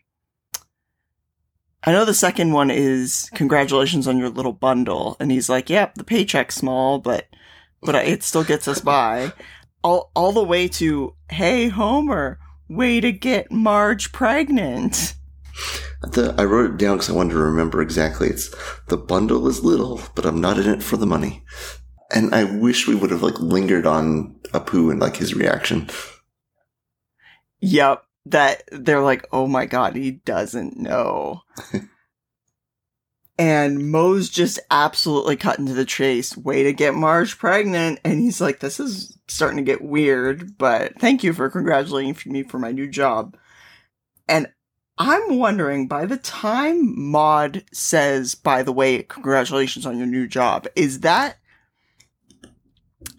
I 1.85 1.91
know 1.91 2.05
the 2.05 2.13
second 2.13 2.53
one 2.53 2.71
is 2.71 3.29
congratulations 3.33 4.07
on 4.07 4.17
your 4.17 4.29
little 4.29 4.53
bundle. 4.53 5.17
And 5.19 5.31
he's 5.31 5.49
like, 5.49 5.69
yep, 5.69 5.95
the 5.95 6.03
paycheck's 6.03 6.55
small, 6.55 6.99
but 6.99 7.27
but 7.81 7.95
it 7.95 8.23
still 8.23 8.45
gets 8.45 8.67
us 8.67 8.79
by. 8.79 9.33
All 9.83 10.11
all 10.15 10.31
the 10.31 10.43
way 10.43 10.69
to 10.69 11.15
hey 11.29 11.67
Homer, 11.67 12.39
way 12.69 13.01
to 13.01 13.11
get 13.11 13.51
Marge 13.51 14.13
pregnant. 14.13 15.15
The, 16.01 16.35
I 16.37 16.43
wrote 16.43 16.71
it 16.71 16.77
down 16.77 16.97
because 16.97 17.09
I 17.09 17.13
wanted 17.13 17.33
to 17.33 17.39
remember 17.39 17.81
exactly. 17.81 18.27
It's 18.27 18.53
the 18.87 18.97
bundle 18.97 19.47
is 19.47 19.63
little, 19.63 20.01
but 20.15 20.25
I'm 20.25 20.41
not 20.41 20.57
in 20.57 20.67
it 20.69 20.83
for 20.83 20.97
the 20.97 21.05
money. 21.05 21.43
And 22.13 22.35
I 22.35 22.43
wish 22.43 22.87
we 22.87 22.95
would 22.95 23.11
have 23.11 23.23
like 23.23 23.39
lingered 23.39 23.87
on 23.87 24.35
Apu 24.53 24.91
and 24.91 24.99
like 24.99 25.17
his 25.17 25.33
reaction. 25.33 25.89
Yep, 27.61 28.03
that 28.25 28.63
they're 28.71 29.01
like, 29.01 29.25
oh 29.31 29.47
my 29.47 29.65
god, 29.65 29.95
he 29.95 30.11
doesn't 30.11 30.77
know. 30.77 31.41
and 33.37 33.89
Moe's 33.89 34.29
just 34.29 34.59
absolutely 34.69 35.37
cutting 35.37 35.65
to 35.67 35.73
the 35.73 35.85
chase. 35.85 36.35
Way 36.35 36.63
to 36.63 36.73
get 36.73 36.93
Marge 36.93 37.37
pregnant, 37.37 37.99
and 38.03 38.19
he's 38.19 38.41
like, 38.41 38.59
this 38.59 38.79
is 38.79 39.17
starting 39.27 39.57
to 39.57 39.63
get 39.63 39.81
weird, 39.81 40.57
but 40.57 40.99
thank 40.99 41.23
you 41.23 41.33
for 41.33 41.49
congratulating 41.49 42.15
me 42.25 42.43
for 42.43 42.59
my 42.59 42.71
new 42.71 42.87
job. 42.87 43.37
And 44.27 44.47
I'm 44.97 45.39
wondering, 45.39 45.87
by 45.87 46.05
the 46.05 46.17
time 46.17 46.99
Maud 46.99 47.63
says, 47.71 48.35
by 48.35 48.61
the 48.61 48.71
way, 48.71 49.03
congratulations 49.03 49.85
on 49.85 49.97
your 49.97 50.07
new 50.07 50.27
job, 50.27 50.67
is 50.75 50.99
that. 50.99 51.37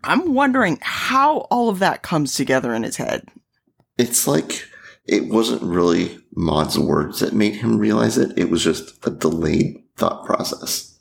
I'm 0.03 0.35
wondering 0.35 0.79
how 0.83 1.39
all 1.51 1.69
of 1.69 1.79
that 1.81 2.03
comes 2.03 2.35
together 2.35 2.75
in 2.75 2.83
his 2.83 2.97
head. 2.97 3.29
It's 3.99 4.27
like 4.27 4.67
it 5.07 5.29
wasn't 5.29 5.63
really 5.63 6.19
Maud's 6.35 6.79
words 6.79 7.21
that 7.21 7.35
made 7.35 7.57
him 7.57 7.79
realize 7.79 8.19
it. 8.19 8.39
It 8.39 8.51
was 8.51 8.63
just 8.63 9.05
a 9.07 9.11
delayed 9.11 9.83
thought 9.97 10.25
process. 10.25 10.99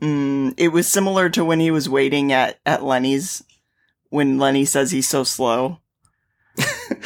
Mm, 0.00 0.54
it 0.56 0.68
was 0.68 0.86
similar 0.86 1.28
to 1.30 1.44
when 1.44 1.60
he 1.60 1.70
was 1.70 1.88
waiting 1.88 2.32
at, 2.32 2.58
at 2.64 2.82
Lenny's, 2.82 3.42
when 4.08 4.38
Lenny 4.38 4.64
says 4.64 4.90
he's 4.90 5.08
so 5.08 5.24
slow. 5.24 5.80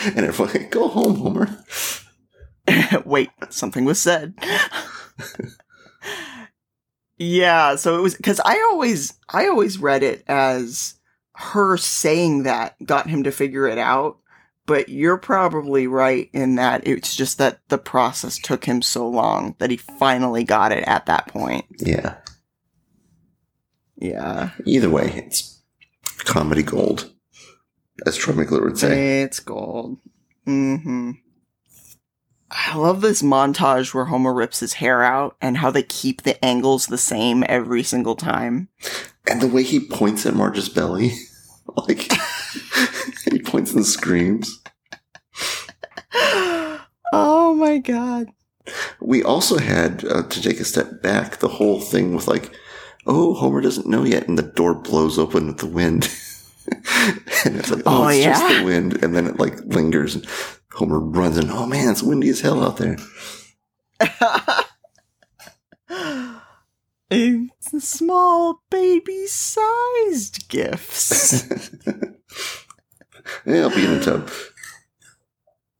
and 0.04 0.20
everyone, 0.20 0.54
like, 0.54 0.70
go 0.70 0.88
home, 0.88 1.16
Homer. 1.16 1.64
Wait, 3.04 3.30
something 3.50 3.84
was 3.84 4.00
said. 4.00 4.34
yeah, 7.18 7.76
so 7.76 7.98
it 7.98 8.02
was 8.02 8.14
because 8.14 8.40
I 8.44 8.60
always 8.70 9.14
I 9.28 9.46
always 9.46 9.78
read 9.78 10.02
it 10.02 10.24
as 10.26 10.94
her 11.34 11.76
saying 11.76 12.44
that 12.44 12.76
got 12.84 13.08
him 13.08 13.24
to 13.24 13.30
figure 13.32 13.66
it 13.66 13.78
out. 13.78 14.18
But 14.66 14.88
you're 14.88 15.18
probably 15.18 15.86
right 15.86 16.30
in 16.32 16.54
that 16.54 16.86
it's 16.86 17.14
just 17.14 17.36
that 17.36 17.60
the 17.68 17.76
process 17.76 18.38
took 18.38 18.64
him 18.64 18.80
so 18.80 19.06
long 19.06 19.56
that 19.58 19.70
he 19.70 19.76
finally 19.76 20.42
got 20.42 20.72
it 20.72 20.84
at 20.84 21.04
that 21.04 21.28
point. 21.28 21.66
Yeah. 21.78 22.16
Yeah. 23.96 24.50
Either 24.64 24.88
way, 24.88 25.12
it's 25.14 25.62
comedy 26.20 26.62
gold, 26.62 27.12
as 28.06 28.16
Troy 28.16 28.34
McClure 28.34 28.64
would 28.64 28.78
say. 28.78 29.20
It's 29.20 29.38
gold. 29.38 29.98
hmm 30.46 31.10
I 32.56 32.76
love 32.76 33.00
this 33.00 33.20
montage 33.20 33.92
where 33.92 34.04
Homer 34.04 34.32
rips 34.32 34.60
his 34.60 34.74
hair 34.74 35.02
out 35.02 35.36
and 35.40 35.56
how 35.56 35.70
they 35.70 35.82
keep 35.82 36.22
the 36.22 36.42
angles 36.44 36.86
the 36.86 36.98
same 36.98 37.44
every 37.48 37.82
single 37.82 38.14
time. 38.14 38.68
And 39.28 39.40
the 39.40 39.48
way 39.48 39.64
he 39.64 39.80
points 39.80 40.24
at 40.24 40.34
Marge's 40.34 40.68
belly, 40.68 41.12
like 41.76 42.12
he 43.30 43.40
points 43.40 43.72
and 43.74 43.84
screams. 43.84 44.62
oh 46.14 47.56
my 47.58 47.78
god. 47.78 48.28
We 49.00 49.22
also 49.22 49.58
had 49.58 50.04
uh, 50.04 50.22
to 50.22 50.42
take 50.42 50.60
a 50.60 50.64
step 50.64 51.02
back 51.02 51.38
the 51.38 51.48
whole 51.48 51.80
thing 51.80 52.14
with 52.14 52.28
like, 52.28 52.50
oh, 53.06 53.34
Homer 53.34 53.60
doesn't 53.60 53.88
know 53.88 54.04
yet, 54.04 54.28
and 54.28 54.38
the 54.38 54.42
door 54.42 54.74
blows 54.74 55.18
open 55.18 55.48
with 55.48 55.58
the 55.58 55.66
wind. 55.66 56.08
and 57.44 57.56
it's 57.56 57.70
like, 57.70 57.82
oh, 57.86 58.04
Oh, 58.04 58.08
it's 58.08 58.24
just 58.24 58.42
yeah? 58.42 58.58
the 58.58 58.64
wind, 58.64 59.02
and 59.02 59.14
then 59.14 59.26
it 59.26 59.38
like 59.38 59.58
lingers, 59.64 60.14
and 60.14 60.26
Homer 60.72 60.98
runs, 61.00 61.36
and 61.36 61.50
oh 61.50 61.66
man, 61.66 61.90
it's 61.90 62.02
windy 62.02 62.28
as 62.28 62.40
hell 62.40 62.62
out 62.64 62.76
there. 62.78 62.96
it's 67.10 67.88
small 67.88 68.62
baby 68.70 69.26
sized 69.26 70.48
gifts. 70.48 71.46
yeah, 73.46 73.60
I'll 73.62 73.70
be 73.70 73.84
in 73.84 73.98
the 73.98 74.04
tub. 74.04 74.30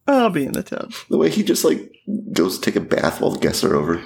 I'll 0.06 0.30
be 0.30 0.44
in 0.44 0.52
the 0.52 0.62
tub. 0.62 0.92
The 1.08 1.16
way 1.18 1.30
he 1.30 1.42
just 1.42 1.64
like 1.64 1.90
goes 2.32 2.58
to 2.58 2.64
take 2.64 2.76
a 2.76 2.80
bath 2.84 3.20
while 3.20 3.30
the 3.30 3.38
guests 3.38 3.64
are 3.64 3.74
over. 3.74 4.02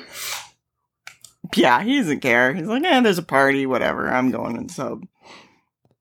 Yeah, 1.56 1.82
he 1.82 1.98
doesn't 1.98 2.20
care. 2.20 2.54
He's 2.54 2.66
like, 2.66 2.84
eh, 2.84 3.00
there's 3.00 3.18
a 3.18 3.22
party, 3.22 3.66
whatever. 3.66 4.08
I'm 4.08 4.30
going 4.30 4.56
in 4.56 4.66
the 4.66 4.74
tub. 4.74 5.06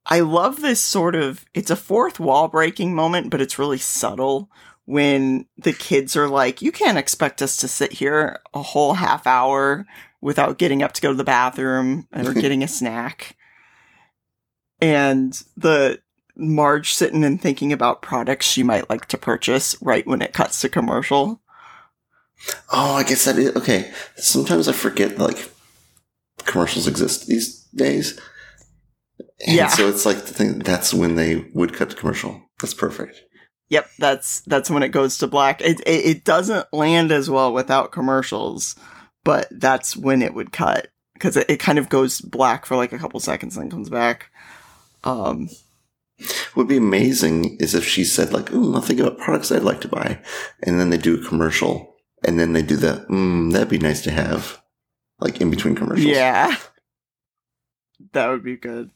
I 0.07 0.21
love 0.21 0.61
this 0.61 0.79
sort 0.79 1.15
of 1.15 1.45
it's 1.53 1.69
a 1.69 1.75
fourth 1.75 2.19
wall 2.19 2.47
breaking 2.47 2.95
moment, 2.95 3.29
but 3.29 3.41
it's 3.41 3.59
really 3.59 3.77
subtle 3.77 4.49
when 4.85 5.45
the 5.57 5.73
kids 5.73 6.15
are 6.15 6.29
like, 6.29 6.61
You 6.61 6.71
can't 6.71 6.97
expect 6.97 7.41
us 7.41 7.57
to 7.57 7.67
sit 7.67 7.91
here 7.91 8.39
a 8.53 8.61
whole 8.61 8.93
half 8.93 9.27
hour 9.27 9.85
without 10.21 10.57
getting 10.57 10.81
up 10.81 10.93
to 10.93 11.01
go 11.01 11.09
to 11.09 11.17
the 11.17 11.23
bathroom 11.23 12.07
or 12.15 12.33
getting 12.33 12.63
a 12.63 12.67
snack. 12.67 13.35
And 14.79 15.39
the 15.57 15.99
Marge 16.37 16.93
sitting 16.93 17.23
and 17.23 17.41
thinking 17.41 17.73
about 17.73 18.03
products 18.03 18.45
she 18.45 18.61
might 18.63 18.89
like 18.89 19.07
to 19.07 19.17
purchase 19.17 19.75
right 19.81 20.05
when 20.05 20.21
it 20.21 20.33
cuts 20.33 20.61
to 20.61 20.69
commercial. 20.69 21.41
Oh, 22.71 22.93
I 22.93 23.03
guess 23.03 23.25
that 23.25 23.37
is 23.37 23.55
okay. 23.55 23.91
Sometimes 24.15 24.67
I 24.67 24.71
forget 24.71 25.17
like 25.17 25.51
commercials 26.45 26.87
exist 26.87 27.27
these 27.27 27.63
days. 27.75 28.19
And 29.45 29.55
Yeah. 29.55 29.67
So 29.67 29.87
it's 29.87 30.05
like 30.05 30.17
the 30.17 30.33
thing 30.33 30.59
that's 30.59 30.93
when 30.93 31.15
they 31.15 31.49
would 31.53 31.73
cut 31.73 31.89
the 31.89 31.95
commercial. 31.95 32.41
That's 32.59 32.73
perfect. 32.73 33.21
Yep, 33.69 33.89
that's 33.99 34.41
that's 34.41 34.69
when 34.69 34.81
it 34.81 34.89
goes 34.89 35.17
to 35.17 35.27
black. 35.27 35.61
It, 35.61 35.81
it 35.81 36.05
it 36.05 36.23
doesn't 36.23 36.71
land 36.71 37.11
as 37.11 37.29
well 37.29 37.51
without 37.53 37.91
commercials, 37.91 38.75
but 39.25 39.47
that's 39.51 39.95
when 39.97 40.21
it 40.21 40.33
would 40.33 40.53
cut 40.53 40.87
because 41.13 41.35
it, 41.35 41.49
it 41.49 41.57
kind 41.59 41.77
of 41.77 41.89
goes 41.89 42.21
black 42.21 42.65
for 42.65 42.77
like 42.77 42.93
a 42.93 42.97
couple 42.97 43.19
seconds 43.19 43.57
and 43.57 43.63
then 43.65 43.71
comes 43.71 43.89
back. 43.89 44.31
Um, 45.03 45.49
Would 46.55 46.67
be 46.69 46.77
amazing 46.77 47.57
is 47.57 47.75
if 47.75 47.85
she 47.85 48.05
said 48.05 48.31
like, 48.31 48.51
"Ooh, 48.53 48.73
I'll 48.73 48.81
think 48.81 48.99
about 49.01 49.17
products 49.19 49.51
I'd 49.51 49.63
like 49.63 49.81
to 49.81 49.87
buy," 49.89 50.19
and 50.63 50.79
then 50.79 50.89
they 50.89 50.97
do 50.97 51.19
a 51.19 51.27
commercial, 51.27 51.95
and 52.25 52.39
then 52.39 52.53
they 52.53 52.61
do 52.61 52.77
the, 52.77 53.05
mm, 53.09 53.51
"That'd 53.51 53.69
be 53.69 53.77
nice 53.77 54.01
to 54.03 54.11
have," 54.11 54.61
like 55.19 55.41
in 55.41 55.49
between 55.49 55.75
commercials. 55.75 56.07
yeah, 56.07 56.55
that 58.13 58.29
would 58.29 58.43
be 58.43 58.55
good. 58.55 58.91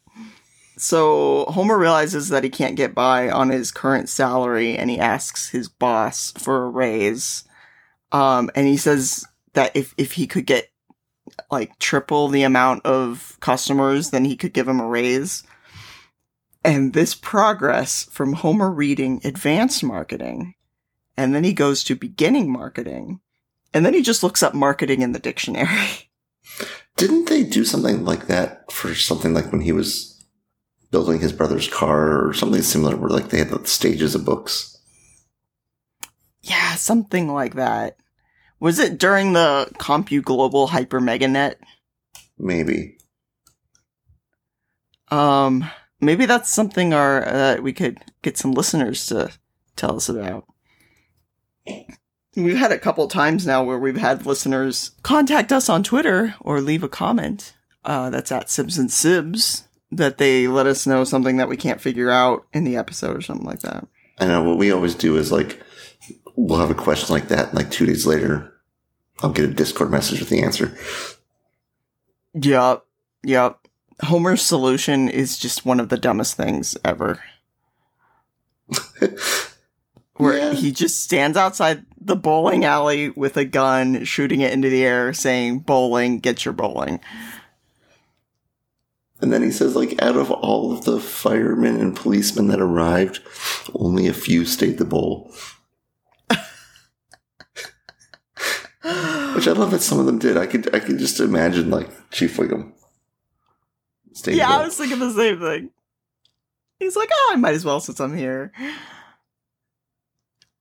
So 0.77 1.45
Homer 1.49 1.77
realizes 1.77 2.29
that 2.29 2.43
he 2.43 2.49
can't 2.49 2.75
get 2.75 2.95
by 2.95 3.29
on 3.29 3.49
his 3.49 3.71
current 3.71 4.10
salary, 4.10 4.77
and 4.77 4.89
he 4.89 4.99
asks 4.99 5.49
his 5.49 5.67
boss 5.67 6.31
for 6.38 6.63
a 6.63 6.69
raise. 6.69 7.43
Um, 8.12 8.49
and 8.55 8.67
he 8.67 8.77
says 8.77 9.25
that 9.53 9.75
if 9.75 9.93
if 9.97 10.13
he 10.13 10.27
could 10.27 10.45
get 10.45 10.71
like 11.49 11.77
triple 11.79 12.27
the 12.27 12.43
amount 12.43 12.86
of 12.86 13.38
customers, 13.39 14.10
then 14.10 14.25
he 14.25 14.36
could 14.36 14.53
give 14.53 14.67
him 14.67 14.79
a 14.79 14.88
raise. 14.88 15.43
And 16.63 16.93
this 16.93 17.15
progress 17.15 18.03
from 18.12 18.34
Homer 18.34 18.71
reading 18.71 19.21
advanced 19.23 19.84
marketing, 19.84 20.55
and 21.17 21.34
then 21.34 21.43
he 21.43 21.53
goes 21.53 21.84
to 21.86 21.95
beginning 21.95 22.51
marketing, 22.51 23.19
and 23.73 23.86
then 23.86 23.93
he 23.93 24.01
just 24.01 24.23
looks 24.23 24.43
up 24.43 24.53
marketing 24.53 25.01
in 25.01 25.12
the 25.12 25.19
dictionary. 25.19 26.10
Didn't 26.97 27.29
they 27.29 27.43
do 27.43 27.65
something 27.65 28.05
like 28.05 28.27
that 28.27 28.71
for 28.71 28.93
something 28.93 29.34
like 29.34 29.51
when 29.51 29.62
he 29.62 29.71
was 29.71 30.11
building 30.91 31.19
his 31.19 31.34
brother's 31.34 31.67
car 31.67 32.27
or 32.27 32.34
something 32.34 32.62
similar, 32.62 32.95
where 32.95 33.10
like 33.10 33.30
they 33.30 33.39
had 33.39 33.49
the 33.49 33.65
stages 33.65 34.13
of 34.15 34.25
books? 34.25 34.71
yeah, 36.41 36.75
something 36.75 37.32
like 37.32 37.56
that. 37.56 37.97
Was 38.60 38.80
it 38.80 38.97
during 38.97 39.34
the 39.34 39.69
Compu 39.75 40.21
Global 40.21 40.67
Hyper 40.67 40.99
Meganet? 40.99 41.56
Maybe. 42.38 42.97
Um, 45.10 45.69
maybe 45.99 46.25
that's 46.25 46.49
something 46.49 46.93
our 46.93 47.27
uh, 47.27 47.58
we 47.62 47.73
could 47.73 47.99
get 48.21 48.38
some 48.38 48.51
listeners 48.51 49.06
to 49.08 49.32
tell 49.75 49.95
us 49.95 50.10
about. 50.10 50.45
We've 52.36 52.58
had 52.58 52.71
a 52.71 52.80
couple 52.80 53.08
times 53.08 53.45
now 53.45 53.63
where 53.63 53.77
we've 53.77 53.97
had 53.97 54.25
listeners 54.25 54.91
contact 55.04 55.51
us 55.51 55.69
on 55.69 55.84
Twitter 55.84 56.36
or 56.39 56.62
leave 56.62 56.84
a 56.84 56.89
comment. 56.89 57.54
Uh, 57.84 58.10
that's 58.10 58.32
at 58.32 58.47
Sibs 58.47 58.77
and 58.77 58.89
Sibs 58.89 59.63
that 59.91 60.17
they 60.17 60.47
let 60.47 60.67
us 60.67 60.88
know 60.88 61.04
something 61.04 61.38
that 61.38 61.49
we 61.49 61.58
can't 61.58 61.82
figure 61.82 62.10
out 62.10 62.45
in 62.54 62.63
the 62.63 62.77
episode 62.77 63.15
or 63.17 63.21
something 63.21 63.45
like 63.45 63.60
that. 63.62 63.86
I 64.19 64.25
know 64.27 64.43
what 64.43 64.58
we 64.58 64.71
always 64.71 64.95
do 64.95 65.17
is 65.17 65.32
like 65.32 65.62
we'll 66.36 66.60
have 66.60 66.69
a 66.71 66.75
question 66.75 67.13
like 67.13 67.27
that, 67.30 67.49
and 67.49 67.56
like 67.58 67.71
two 67.71 67.86
days 67.86 68.06
later, 68.08 68.54
I'll 69.21 69.32
get 69.32 69.45
a 69.49 69.54
Discord 69.54 69.91
message 69.91 70.19
with 70.19 70.30
the 70.30 70.41
answer. 70.41 70.77
Yup, 72.34 72.88
yup. 73.23 73.67
Homer's 74.04 74.41
solution 74.41 75.10
is 75.10 75.38
just 75.38 75.65
one 75.65 75.80
of 75.80 75.89
the 75.89 75.97
dumbest 75.97 76.36
things 76.36 76.75
ever. 76.84 77.19
Where 80.15 80.38
Yeah. 80.38 80.54
he 80.54 80.71
just 80.71 80.99
stands 81.01 81.36
outside 81.38 81.86
the 81.99 82.15
bowling 82.15 82.63
alley 82.65 83.10
with 83.10 83.38
a 83.38 83.45
gun, 83.45 84.04
shooting 84.06 84.41
it 84.41 84.54
into 84.54 84.69
the 84.69 84.84
air, 84.84 85.13
saying, 85.13 85.60
Bowling, 85.60 86.19
get 86.19 86.45
your 86.45 86.54
bowling. 86.54 86.99
And 89.21 89.31
then 89.31 89.43
he 89.43 89.51
says, 89.51 89.75
like, 89.75 90.01
out 90.01 90.17
of 90.17 90.31
all 90.31 90.71
of 90.71 90.86
the 90.86 90.99
firemen 90.99 91.79
and 91.79 91.95
policemen 91.95 92.47
that 92.47 92.60
arrived, 92.60 93.19
only 93.75 94.07
a 94.07 94.13
few 94.13 94.45
stayed 94.45 94.77
the 94.77 94.86
bowl. 94.86 95.31
Which 98.84 99.47
I 99.47 99.51
love 99.51 99.71
that 99.71 99.81
some 99.81 99.99
of 99.99 100.07
them 100.07 100.17
did. 100.17 100.38
I 100.38 100.47
could 100.47 100.73
I 100.73 100.79
could 100.79 100.97
just 100.97 101.19
imagine 101.19 101.69
like 101.69 101.88
Chief 102.10 102.36
Wiggum. 102.38 102.73
staying 104.12 104.39
yeah, 104.39 104.49
I 104.49 104.65
was 104.65 104.75
thinking 104.75 104.99
the 104.99 105.12
same 105.12 105.39
thing. 105.39 105.69
He's 106.79 106.95
like, 106.95 107.10
oh, 107.13 107.31
I 107.34 107.36
might 107.38 107.53
as 107.53 107.63
well 107.63 107.79
since 107.79 107.99
I'm 107.99 108.17
here. 108.17 108.51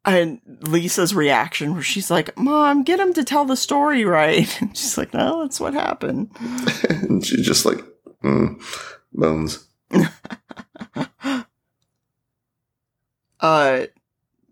And 0.04 0.40
Lisa's 0.62 1.14
reaction, 1.14 1.72
where 1.72 1.82
she's 1.82 2.10
like, 2.10 2.36
Mom, 2.38 2.84
get 2.84 3.00
him 3.00 3.12
to 3.14 3.24
tell 3.24 3.44
the 3.44 3.56
story 3.56 4.04
right. 4.04 4.48
And 4.60 4.76
she's 4.76 4.98
like, 4.98 5.14
No, 5.14 5.42
that's 5.42 5.60
what 5.60 5.74
happened. 5.74 6.30
and 6.88 7.24
she's 7.24 7.46
just 7.46 7.64
like, 7.64 7.82
mm, 8.22 8.60
bones. 9.12 9.66
uh 13.40 13.86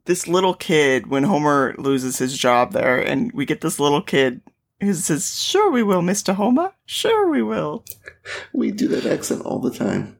this 0.07 0.27
little 0.27 0.55
kid 0.55 1.09
when 1.09 1.25
Homer 1.25 1.75
loses 1.79 2.19
his 2.19 2.37
job 2.37 2.73
there 2.73 2.99
and 2.99 3.31
we 3.33 3.45
get 3.45 3.61
this 3.61 3.79
little 3.79 4.01
kid 4.03 4.41
who 4.81 4.95
says, 4.95 5.43
Sure 5.43 5.71
we 5.71 5.83
will, 5.83 6.03
Mr. 6.03 6.35
Homer. 6.35 6.73
Sure 6.87 7.29
we 7.29 7.43
will. 7.43 7.85
We 8.53 8.71
do 8.71 8.89
that 8.89 9.07
accent 9.07 9.43
all 9.43 9.59
the 9.59 9.71
time. 9.71 10.17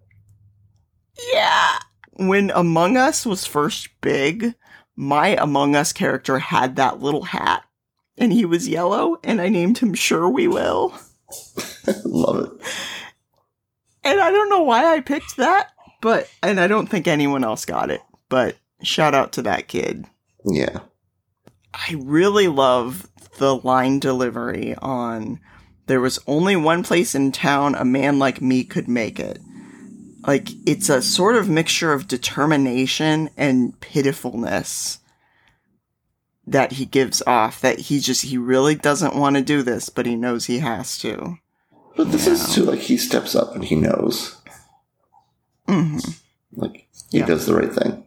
Yeah. 1.33 1.79
When 2.15 2.51
Among 2.51 2.97
Us 2.97 3.25
was 3.25 3.47
first 3.47 3.89
big, 4.01 4.55
my 4.97 5.37
Among 5.37 5.77
Us 5.77 5.93
character 5.93 6.39
had 6.39 6.77
that 6.77 7.01
little 7.01 7.25
hat. 7.25 7.65
And 8.17 8.33
he 8.33 8.45
was 8.45 8.67
yellow, 8.69 9.19
and 9.23 9.41
I 9.41 9.49
named 9.49 9.79
him 9.79 9.95
Sure 9.95 10.29
We 10.29 10.49
Will. 10.49 10.93
love 12.05 12.45
it. 12.45 12.58
And 14.59 14.67
I 14.67 14.77
don't 14.77 14.83
know 14.83 14.91
why 14.91 14.95
I 14.97 15.01
picked 15.01 15.37
that, 15.37 15.71
but 16.01 16.29
and 16.43 16.61
I 16.61 16.67
don't 16.67 16.87
think 16.87 17.07
anyone 17.07 17.45
else 17.45 17.65
got 17.65 17.91
it. 17.91 18.01
But 18.29 18.57
shout 18.83 19.15
out 19.15 19.33
to 19.35 19.43
that 19.43 19.69
kid. 19.69 20.07
Yeah. 20.45 20.81
I 21.75 21.95
really 21.99 22.49
love 22.49 23.09
the 23.39 23.57
line 23.57 24.01
delivery 24.01 24.75
on 24.77 25.41
there 25.87 26.01
was 26.01 26.19
only 26.27 26.57
one 26.57 26.83
place 26.83 27.15
in 27.15 27.33
town 27.33 27.75
a 27.75 27.85
man 27.85 28.19
like 28.19 28.43
me 28.43 28.65
could 28.65 28.89
make 28.89 29.19
it. 29.21 29.39
like 30.27 30.49
it's 30.67 30.89
a 30.89 31.01
sort 31.01 31.37
of 31.37 31.49
mixture 31.49 31.93
of 31.93 32.09
determination 32.09 33.31
and 33.37 33.79
pitifulness 33.81 34.99
that 36.47 36.73
he 36.73 36.85
gives 36.85 37.23
off 37.27 37.61
that 37.61 37.79
he 37.79 38.01
just 38.01 38.25
he 38.25 38.37
really 38.37 38.75
doesn't 38.75 39.15
want 39.15 39.37
to 39.37 39.43
do 39.43 39.63
this 39.63 39.89
but 39.89 40.07
he 40.07 40.17
knows 40.17 40.47
he 40.47 40.59
has 40.59 40.99
to 40.99 41.39
But 41.97 42.11
this 42.11 42.27
is 42.27 42.53
too 42.55 42.65
like 42.65 42.81
he 42.81 42.97
steps 42.97 43.35
up 43.37 43.55
and 43.55 43.65
he 43.65 43.77
knows. 43.77 44.38
Hmm 45.69 45.99
Like 46.53 46.89
he 47.11 47.19
Yeah. 47.19 47.27
does 47.27 47.47
the 47.47 47.55
right 47.55 47.73
thing. 47.73 48.05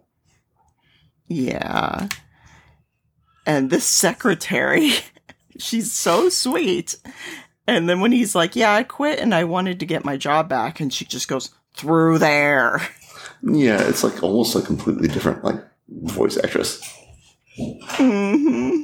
yeah 1.27 2.09
and 3.45 3.69
this 3.69 3.85
secretary 3.85 4.91
she's 5.57 5.91
so 5.91 6.29
sweet 6.29 6.95
and 7.67 7.87
then 7.87 7.99
when 8.01 8.11
he's 8.11 8.35
like 8.35 8.55
yeah 8.55 8.73
i 8.73 8.83
quit 8.83 9.19
and 9.19 9.33
i 9.33 9.43
wanted 9.43 9.79
to 9.79 9.85
get 9.85 10.03
my 10.05 10.17
job 10.17 10.49
back 10.49 10.79
and 10.79 10.93
she 10.93 11.05
just 11.05 11.27
goes 11.27 11.51
through 11.73 12.17
there 12.19 12.81
Yeah, 13.43 13.81
it's 13.81 14.03
like 14.03 14.21
almost 14.21 14.55
a 14.55 14.61
completely 14.61 15.07
different 15.07 15.43
like 15.43 15.55
voice 15.89 16.37
actress. 16.43 16.79
Mm-hmm. 17.57 18.83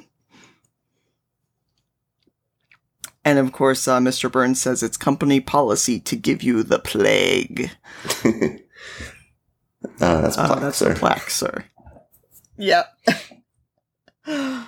And 3.25 3.39
of 3.39 3.51
course, 3.51 3.87
uh, 3.87 3.99
Mr. 3.99 4.31
Burns 4.31 4.59
says 4.61 4.81
it's 4.81 4.97
company 4.97 5.39
policy 5.39 5.99
to 5.99 6.15
give 6.15 6.41
you 6.41 6.63
the 6.63 6.79
plague. 6.79 7.69
Uh, 9.99 10.21
that's 10.21 10.37
Uh, 10.37 10.55
that's 10.59 10.77
sir. 10.77 10.93
the 10.93 10.99
plaque, 10.99 11.29
sir. 11.29 11.65
Yep. 12.57 12.87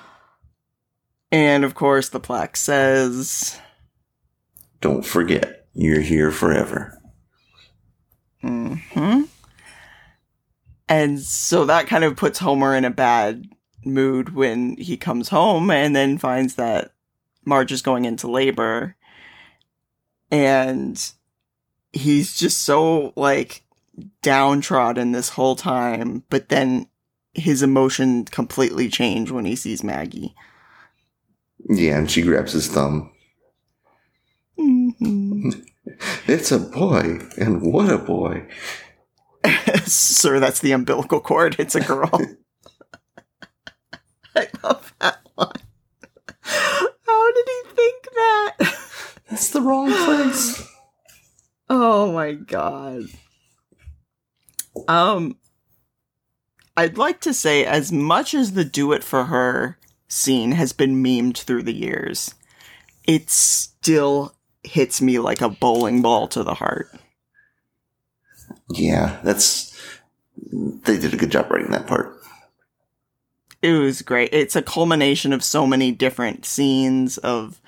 and 1.32 1.64
of 1.64 1.76
course, 1.76 2.10
the 2.10 2.20
plaque 2.20 2.56
says, 2.58 3.60
Don't 4.82 5.06
forget, 5.06 5.68
you're 5.74 6.02
here 6.02 6.32
forever. 6.32 6.98
hmm 8.42 9.24
And 10.88 11.20
so 11.20 11.66
that 11.66 11.88
kind 11.88 12.04
of 12.04 12.16
puts 12.16 12.40
Homer 12.40 12.76
in 12.76 12.86
a 12.86 12.90
bad 12.90 13.46
mood 13.86 14.36
when 14.36 14.78
he 14.78 14.98
comes 14.98 15.30
home 15.30 15.70
and 15.72 15.96
then 15.96 16.18
finds 16.18 16.56
that 16.56 16.92
Marge 17.46 17.72
is 17.72 17.82
going 17.82 18.06
into 18.06 18.30
labor. 18.30 18.96
And 20.32 21.12
he's 21.92 22.38
just 22.38 22.60
so 22.60 23.14
like 23.16 23.64
downtrodden 24.22 25.12
this 25.12 25.30
whole 25.30 25.56
time, 25.56 26.24
but 26.30 26.50
then 26.50 26.88
his 27.34 27.64
emotion 27.64 28.26
completely 28.26 28.90
change 28.90 29.32
when 29.32 29.46
he 29.46 29.56
sees 29.56 29.84
Maggie. 29.84 30.36
Yeah, 31.70 31.98
and 31.98 32.10
she 32.10 32.22
grabs 32.22 32.54
his 32.54 32.68
thumb. 32.68 33.12
Mhm. 34.58 35.66
It's 36.28 36.52
a 36.52 36.60
boy, 36.60 37.20
and 37.38 37.64
what 37.64 37.92
a 37.92 37.98
boy. 37.98 38.46
Sir, 39.86 40.40
that's 40.40 40.60
the 40.60 40.72
umbilical 40.72 41.20
cord. 41.20 41.56
It's 41.58 41.74
a 41.74 41.82
girl. 41.82 42.12
I 44.36 44.48
love 44.64 44.94
that 45.00 45.18
one. 45.34 45.52
How 46.44 47.32
did 47.34 47.46
he 47.48 47.62
think 47.76 48.04
that? 48.14 48.56
That's 49.30 49.50
the 49.50 49.62
wrong 49.62 49.92
place. 49.92 50.66
Oh 51.72 52.12
my 52.12 52.34
god. 52.34 53.04
Um 54.88 55.38
I'd 56.78 56.98
like 56.98 57.20
to 57.22 57.34
say 57.34 57.66
as 57.66 57.92
much 57.92 58.34
as 58.34 58.54
the 58.54 58.64
do 58.64 58.94
it 58.94 59.04
for 59.04 59.26
her 59.26 59.78
scene 60.08 60.54
has 60.54 60.74
been 60.74 61.04
memed 61.04 61.38
through 61.38 61.64
the 61.64 61.74
years, 61.74 62.34
it 63.06 63.30
still 63.30 64.36
hits 64.64 65.02
me 65.02 65.20
like 65.20 65.42
a 65.42 65.50
bowling 65.50 66.02
ball 66.02 66.28
to 66.30 66.44
the 66.44 66.56
heart. 66.56 66.90
Yeah, 68.70 69.20
that's. 69.24 69.76
They 70.52 70.98
did 70.98 71.14
a 71.14 71.18
good 71.18 71.32
job 71.32 71.52
writing 71.52 71.72
that 71.72 71.88
part. 71.88 72.16
It 73.62 73.74
was 73.74 74.02
great. 74.02 74.30
It's 74.32 74.56
a 74.56 74.62
culmination 74.62 75.34
of 75.34 75.44
so 75.44 75.68
many 75.68 75.92
different 75.92 76.46
scenes 76.46 77.18
of 77.18 77.60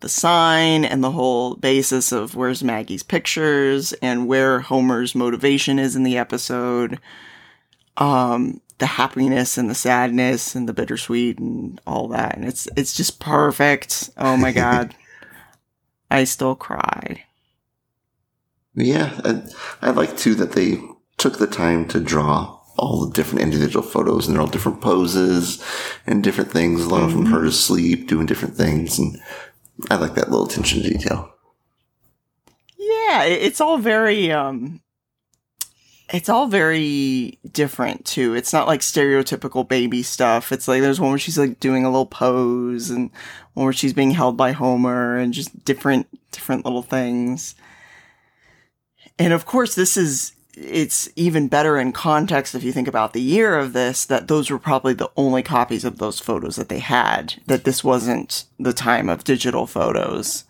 the 0.00 0.08
sign 0.08 0.84
and 0.84 1.04
the 1.04 1.10
whole 1.10 1.56
basis 1.56 2.12
of 2.12 2.34
where's 2.34 2.64
Maggie's 2.64 3.02
pictures 3.02 3.92
and 3.94 4.26
where 4.26 4.60
Homer's 4.60 5.14
motivation 5.14 5.78
is 5.78 5.94
in 5.94 6.02
the 6.02 6.16
episode. 6.16 6.98
Um, 7.96 8.60
the 8.78 8.86
happiness 8.86 9.58
and 9.58 9.68
the 9.68 9.74
sadness 9.74 10.54
and 10.54 10.68
the 10.68 10.72
bittersweet 10.72 11.38
and 11.38 11.80
all 11.86 12.08
that. 12.08 12.36
And 12.36 12.46
it's 12.46 12.66
it's 12.76 12.94
just 12.94 13.20
perfect. 13.20 14.10
Oh 14.16 14.36
my 14.36 14.52
god. 14.52 14.94
I 16.10 16.24
still 16.24 16.56
cried. 16.56 17.20
Yeah, 18.74 19.20
I, 19.24 19.42
I 19.82 19.90
like 19.90 20.16
too 20.16 20.34
that 20.36 20.52
they 20.52 20.78
took 21.18 21.38
the 21.38 21.46
time 21.46 21.86
to 21.88 22.00
draw 22.00 22.58
all 22.78 23.04
the 23.04 23.12
different 23.12 23.42
individual 23.42 23.84
photos, 23.84 24.26
and 24.26 24.34
they're 24.34 24.42
all 24.42 24.48
different 24.48 24.80
poses 24.80 25.62
and 26.06 26.24
different 26.24 26.50
things. 26.50 26.82
A 26.82 26.88
lot 26.88 27.02
of 27.02 27.12
them 27.12 27.26
her 27.26 27.44
asleep, 27.44 28.08
doing 28.08 28.26
different 28.26 28.56
things, 28.56 28.98
and 28.98 29.20
I 29.88 29.96
like 29.96 30.14
that 30.14 30.30
little 30.30 30.46
attention 30.46 30.82
to 30.82 30.88
detail. 30.88 31.32
Yeah, 32.76 33.24
it's 33.24 33.60
all 33.60 33.78
very 33.78 34.32
um 34.32 34.80
it's 36.12 36.28
all 36.28 36.48
very 36.48 37.38
different 37.52 38.04
too. 38.04 38.34
It's 38.34 38.52
not 38.52 38.66
like 38.66 38.80
stereotypical 38.80 39.66
baby 39.66 40.02
stuff. 40.02 40.50
It's 40.50 40.66
like 40.66 40.80
there's 40.82 41.00
one 41.00 41.10
where 41.10 41.18
she's 41.18 41.38
like 41.38 41.60
doing 41.60 41.84
a 41.84 41.90
little 41.90 42.06
pose 42.06 42.90
and 42.90 43.10
one 43.54 43.64
where 43.64 43.72
she's 43.72 43.92
being 43.92 44.10
held 44.10 44.36
by 44.36 44.52
Homer 44.52 45.16
and 45.16 45.32
just 45.32 45.64
different 45.64 46.08
different 46.32 46.64
little 46.64 46.82
things. 46.82 47.54
And 49.18 49.32
of 49.32 49.46
course 49.46 49.74
this 49.74 49.96
is 49.96 50.32
it's 50.62 51.08
even 51.16 51.48
better 51.48 51.78
in 51.78 51.92
context 51.92 52.54
if 52.54 52.62
you 52.62 52.72
think 52.72 52.86
about 52.86 53.12
the 53.12 53.20
year 53.22 53.58
of 53.58 53.72
this 53.72 54.04
that 54.04 54.28
those 54.28 54.50
were 54.50 54.58
probably 54.58 54.92
the 54.92 55.10
only 55.16 55.42
copies 55.42 55.84
of 55.84 55.98
those 55.98 56.20
photos 56.20 56.56
that 56.56 56.68
they 56.68 56.78
had 56.78 57.34
that 57.46 57.64
this 57.64 57.82
wasn't 57.82 58.44
the 58.58 58.72
time 58.72 59.08
of 59.08 59.24
digital 59.24 59.66
photos. 59.66 60.44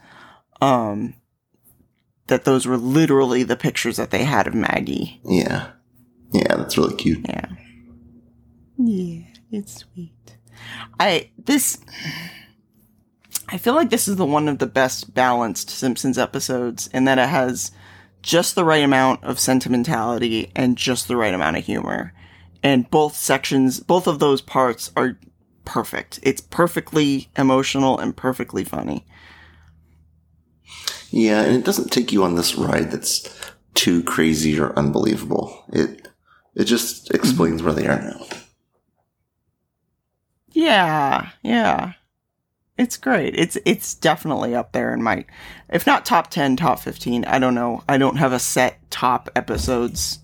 Um 0.61 1.15
that 2.27 2.45
those 2.45 2.67
were 2.67 2.77
literally 2.77 3.43
the 3.43 3.57
pictures 3.57 3.97
that 3.97 4.11
they 4.11 4.25
had 4.25 4.47
of 4.47 4.55
Maggie. 4.55 5.21
Yeah, 5.25 5.71
yeah, 6.33 6.57
that's 6.57 6.77
really 6.77 6.97
cute. 6.97 7.27
Yeah. 7.29 7.47
Yeah, 8.79 9.23
it's 9.51 9.85
sweet. 9.85 10.37
I 10.99 11.31
this 11.39 11.79
I 13.49 13.59
feel 13.59 13.75
like 13.75 13.91
this 13.91 14.09
is 14.09 14.17
the 14.17 14.27
one 14.27 14.49
of 14.49 14.59
the 14.59 14.67
best 14.67 15.13
balanced 15.13 15.71
Simpsons 15.71 16.19
episodes 16.19 16.89
in 16.89 17.05
that 17.05 17.19
it 17.19 17.29
has 17.29 17.73
just 18.23 18.55
the 18.55 18.65
right 18.65 18.83
amount 18.83 19.25
of 19.25 19.39
sentimentality 19.39 20.51
and 20.55 20.77
just 20.77 21.09
the 21.09 21.17
right 21.17 21.35
amount 21.35 21.57
of 21.57 21.65
humor. 21.65 22.13
And 22.63 22.91
both 22.91 23.17
sections, 23.17 23.81
both 23.81 24.07
of 24.07 24.19
those 24.19 24.41
parts 24.41 24.93
are 24.97 25.19
perfect. 25.65 26.21
It's 26.23 26.41
perfectly 26.41 27.31
emotional 27.37 27.99
and 27.99 28.17
perfectly 28.17 28.65
funny. 28.65 29.07
Yeah, 31.11 31.43
and 31.43 31.57
it 31.57 31.65
doesn't 31.65 31.91
take 31.91 32.13
you 32.13 32.23
on 32.23 32.37
this 32.37 32.55
ride 32.55 32.91
that's 32.91 33.29
too 33.75 34.03
crazy 34.05 34.59
or 34.59 34.79
unbelievable. 34.79 35.65
It 35.73 36.09
it 36.55 36.65
just 36.65 37.11
explains 37.13 37.63
mm-hmm. 37.63 37.67
where 37.67 37.75
they 37.75 37.87
are 37.87 38.01
now. 38.01 38.27
Yeah, 40.53 41.31
yeah. 41.43 41.93
It's 42.81 42.97
great. 42.97 43.35
It's 43.37 43.59
it's 43.67 43.95
definitely 43.95 44.55
up 44.55 44.73
there 44.73 44.95
in 44.95 45.03
my 45.03 45.27
if 45.69 45.87
not 45.87 46.07
top 46.07 46.31
10, 46.31 46.57
top 46.57 46.79
15. 46.81 47.27
I 47.27 47.39
don't 47.39 47.55
know. 47.55 47.85
I 47.87 47.99
don't 47.99 48.17
have 48.17 48.33
a 48.33 48.39
set 48.39 48.91
top 48.91 49.29
episodes. 49.37 50.19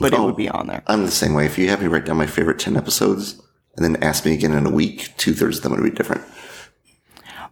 But 0.00 0.14
it 0.14 0.18
Oh. 0.18 0.24
would 0.24 0.36
be 0.36 0.48
oh, 0.48 0.56
on 0.56 0.68
there. 0.68 0.82
I'm 0.86 1.04
the 1.04 1.10
same 1.10 1.34
way. 1.34 1.44
If 1.44 1.58
you 1.58 1.68
have 1.68 1.82
me 1.82 1.86
write 1.86 2.06
down 2.06 2.16
my 2.16 2.26
favorite 2.26 2.58
ten 2.58 2.78
episodes 2.78 3.38
and 3.76 3.84
then 3.84 4.02
ask 4.02 4.24
me 4.24 4.32
again 4.32 4.52
in 4.54 4.64
a 4.64 4.70
week, 4.70 5.12
two 5.18 5.34
thirds 5.34 5.58
of 5.58 5.64
them 5.64 5.72
would 5.72 5.82
be 5.82 5.90
different. 5.90 6.22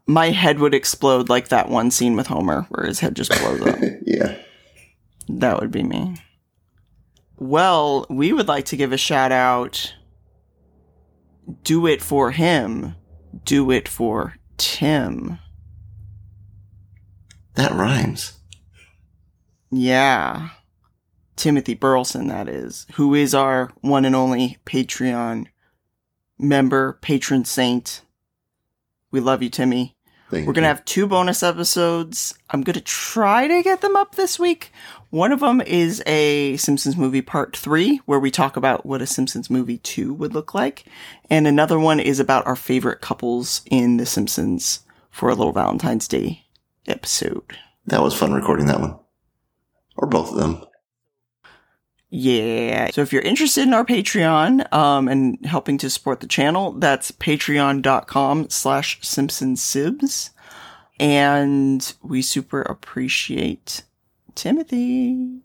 My 0.07 0.31
head 0.31 0.59
would 0.59 0.73
explode 0.73 1.29
like 1.29 1.49
that 1.49 1.69
one 1.69 1.91
scene 1.91 2.17
with 2.17 2.29
Homer 2.29 2.63
where 2.71 2.87
his 2.87 3.01
head 3.01 3.15
just 3.15 3.31
blows 3.31 3.61
up. 3.61 3.79
yeah. 4.07 4.39
That 5.29 5.61
would 5.61 5.71
be 5.71 5.83
me. 5.83 6.17
Well, 7.37 8.07
we 8.09 8.33
would 8.33 8.49
like 8.49 8.65
to 8.67 8.77
give 8.79 8.93
a 8.93 8.97
shout 8.97 9.33
out. 9.33 9.95
Do 11.63 11.87
it 11.87 12.01
for 12.01 12.31
him. 12.31 12.95
Do 13.45 13.71
it 13.71 13.89
for 13.89 14.37
Tim. 14.57 15.39
That 17.55 17.73
rhymes. 17.73 18.39
Yeah. 19.71 20.51
Timothy 21.37 21.75
Burleson, 21.75 22.29
that 22.29 22.49
is, 22.49 22.87
who 22.95 23.15
is 23.15 23.35
our 23.35 23.73
one 23.81 24.05
and 24.05 24.15
only 24.15 24.59
Patreon 24.67 25.47
member, 26.39 26.99
patron 27.01 27.45
saint. 27.45 28.03
We 29.11 29.21
love 29.21 29.43
you, 29.43 29.49
Timmy. 29.49 29.97
Thank 30.31 30.47
We're 30.47 30.53
going 30.53 30.63
to 30.63 30.69
have 30.69 30.85
two 30.85 31.09
bonus 31.09 31.43
episodes. 31.43 32.35
I'm 32.51 32.63
going 32.63 32.75
to 32.75 32.81
try 32.81 33.49
to 33.49 33.63
get 33.63 33.81
them 33.81 33.97
up 33.97 34.15
this 34.15 34.39
week. 34.39 34.73
One 35.11 35.33
of 35.33 35.41
them 35.41 35.61
is 35.61 36.01
a 36.07 36.57
Simpsons 36.57 36.97
movie 36.97 37.21
part 37.21 37.57
three, 37.57 38.01
where 38.07 38.21
we 38.21 38.31
talk 38.31 38.57
about 38.57 38.87
what 38.87 39.03
a 39.03 39.07
Simpsons 39.07 39.51
movie 39.51 39.79
two 39.79 40.15
would 40.15 40.33
look 40.33 40.55
like. 40.55 40.85
And 41.29 41.49
another 41.49 41.81
one 41.81 41.99
is 41.99 42.21
about 42.21 42.47
our 42.47 42.55
favorite 42.55 43.01
couples 43.01 43.63
in 43.71 43.97
The 43.97 44.07
Simpsons 44.07 44.81
for 45.11 45.29
a 45.29 45.35
little 45.35 45.53
Valentine's 45.53 46.07
Day 46.07 46.45
episode. 46.87 47.57
That 47.87 48.03
was 48.03 48.15
fun 48.15 48.33
recording 48.33 48.67
that 48.67 48.81
one. 48.81 49.01
Or 49.97 50.07
both 50.07 50.31
of 50.31 50.37
them. 50.37 50.65
Yeah. 52.11 52.91
So 52.91 53.03
if 53.03 53.13
you're 53.13 53.23
interested 53.23 53.63
in 53.63 53.73
our 53.73 53.85
Patreon, 53.85 54.73
um, 54.73 55.07
and 55.09 55.45
helping 55.47 55.79
to 55.79 55.89
support 55.89 56.21
the 56.21 56.27
channel, 56.27 56.73
that's 56.73 57.13
patreon.com 57.13 58.51
slash 58.51 59.01
simpsonsibs. 59.01 60.31
And 60.99 61.95
we 62.03 62.21
super 62.21 62.63
appreciate 62.63 63.85
Timothy. 64.35 65.41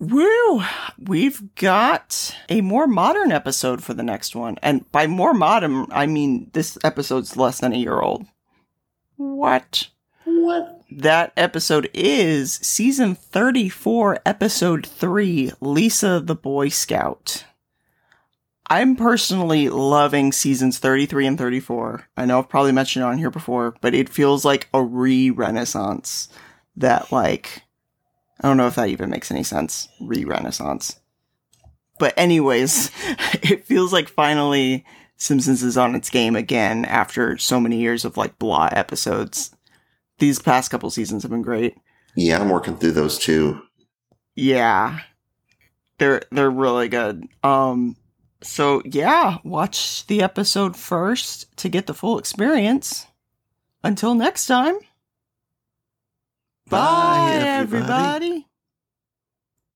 Woo! 0.00 0.62
We've 0.98 1.54
got 1.54 2.36
a 2.48 2.60
more 2.60 2.86
modern 2.86 3.32
episode 3.32 3.82
for 3.82 3.94
the 3.94 4.02
next 4.02 4.36
one. 4.36 4.56
And 4.62 4.90
by 4.92 5.06
more 5.06 5.34
modern, 5.34 5.86
I 5.90 6.06
mean 6.06 6.50
this 6.52 6.76
episode's 6.84 7.36
less 7.36 7.60
than 7.60 7.72
a 7.72 7.78
year 7.78 8.00
old. 8.00 8.26
What? 9.16 9.88
What? 10.24 10.77
That 10.90 11.34
episode 11.36 11.90
is 11.92 12.54
season 12.54 13.14
34, 13.14 14.20
episode 14.24 14.86
3 14.86 15.52
Lisa 15.60 16.18
the 16.18 16.34
Boy 16.34 16.70
Scout. 16.70 17.44
I'm 18.70 18.96
personally 18.96 19.68
loving 19.68 20.32
seasons 20.32 20.78
33 20.78 21.26
and 21.26 21.38
34. 21.38 22.08
I 22.16 22.24
know 22.24 22.38
I've 22.38 22.48
probably 22.48 22.72
mentioned 22.72 23.02
it 23.02 23.08
on 23.08 23.18
here 23.18 23.30
before, 23.30 23.74
but 23.82 23.94
it 23.94 24.08
feels 24.08 24.46
like 24.46 24.70
a 24.72 24.82
re 24.82 25.28
renaissance 25.28 26.30
that, 26.76 27.12
like, 27.12 27.64
I 28.40 28.48
don't 28.48 28.56
know 28.56 28.66
if 28.66 28.76
that 28.76 28.88
even 28.88 29.10
makes 29.10 29.30
any 29.30 29.42
sense. 29.42 29.88
Re 30.00 30.24
renaissance. 30.24 31.00
But, 31.98 32.14
anyways, 32.16 32.90
it 33.42 33.66
feels 33.66 33.92
like 33.92 34.08
finally 34.08 34.86
Simpsons 35.18 35.62
is 35.62 35.76
on 35.76 35.94
its 35.94 36.08
game 36.08 36.34
again 36.34 36.86
after 36.86 37.36
so 37.36 37.60
many 37.60 37.76
years 37.76 38.06
of, 38.06 38.16
like, 38.16 38.38
blah 38.38 38.70
episodes 38.72 39.54
these 40.18 40.38
past 40.38 40.70
couple 40.70 40.90
seasons 40.90 41.22
have 41.22 41.30
been 41.30 41.42
great. 41.42 41.76
Yeah, 42.16 42.40
I'm 42.40 42.48
working 42.50 42.76
through 42.76 42.92
those 42.92 43.18
too. 43.18 43.60
Yeah. 44.34 45.00
They're 45.98 46.22
they're 46.30 46.50
really 46.50 46.88
good. 46.88 47.24
Um 47.42 47.96
so 48.42 48.82
yeah, 48.84 49.38
watch 49.44 50.06
the 50.06 50.22
episode 50.22 50.76
first 50.76 51.56
to 51.58 51.68
get 51.68 51.86
the 51.86 51.94
full 51.94 52.18
experience. 52.18 53.06
Until 53.82 54.14
next 54.14 54.46
time. 54.46 54.74
Bye, 56.68 56.78
Bye 56.78 57.30
everybody. 57.42 57.92
everybody. 58.24 58.47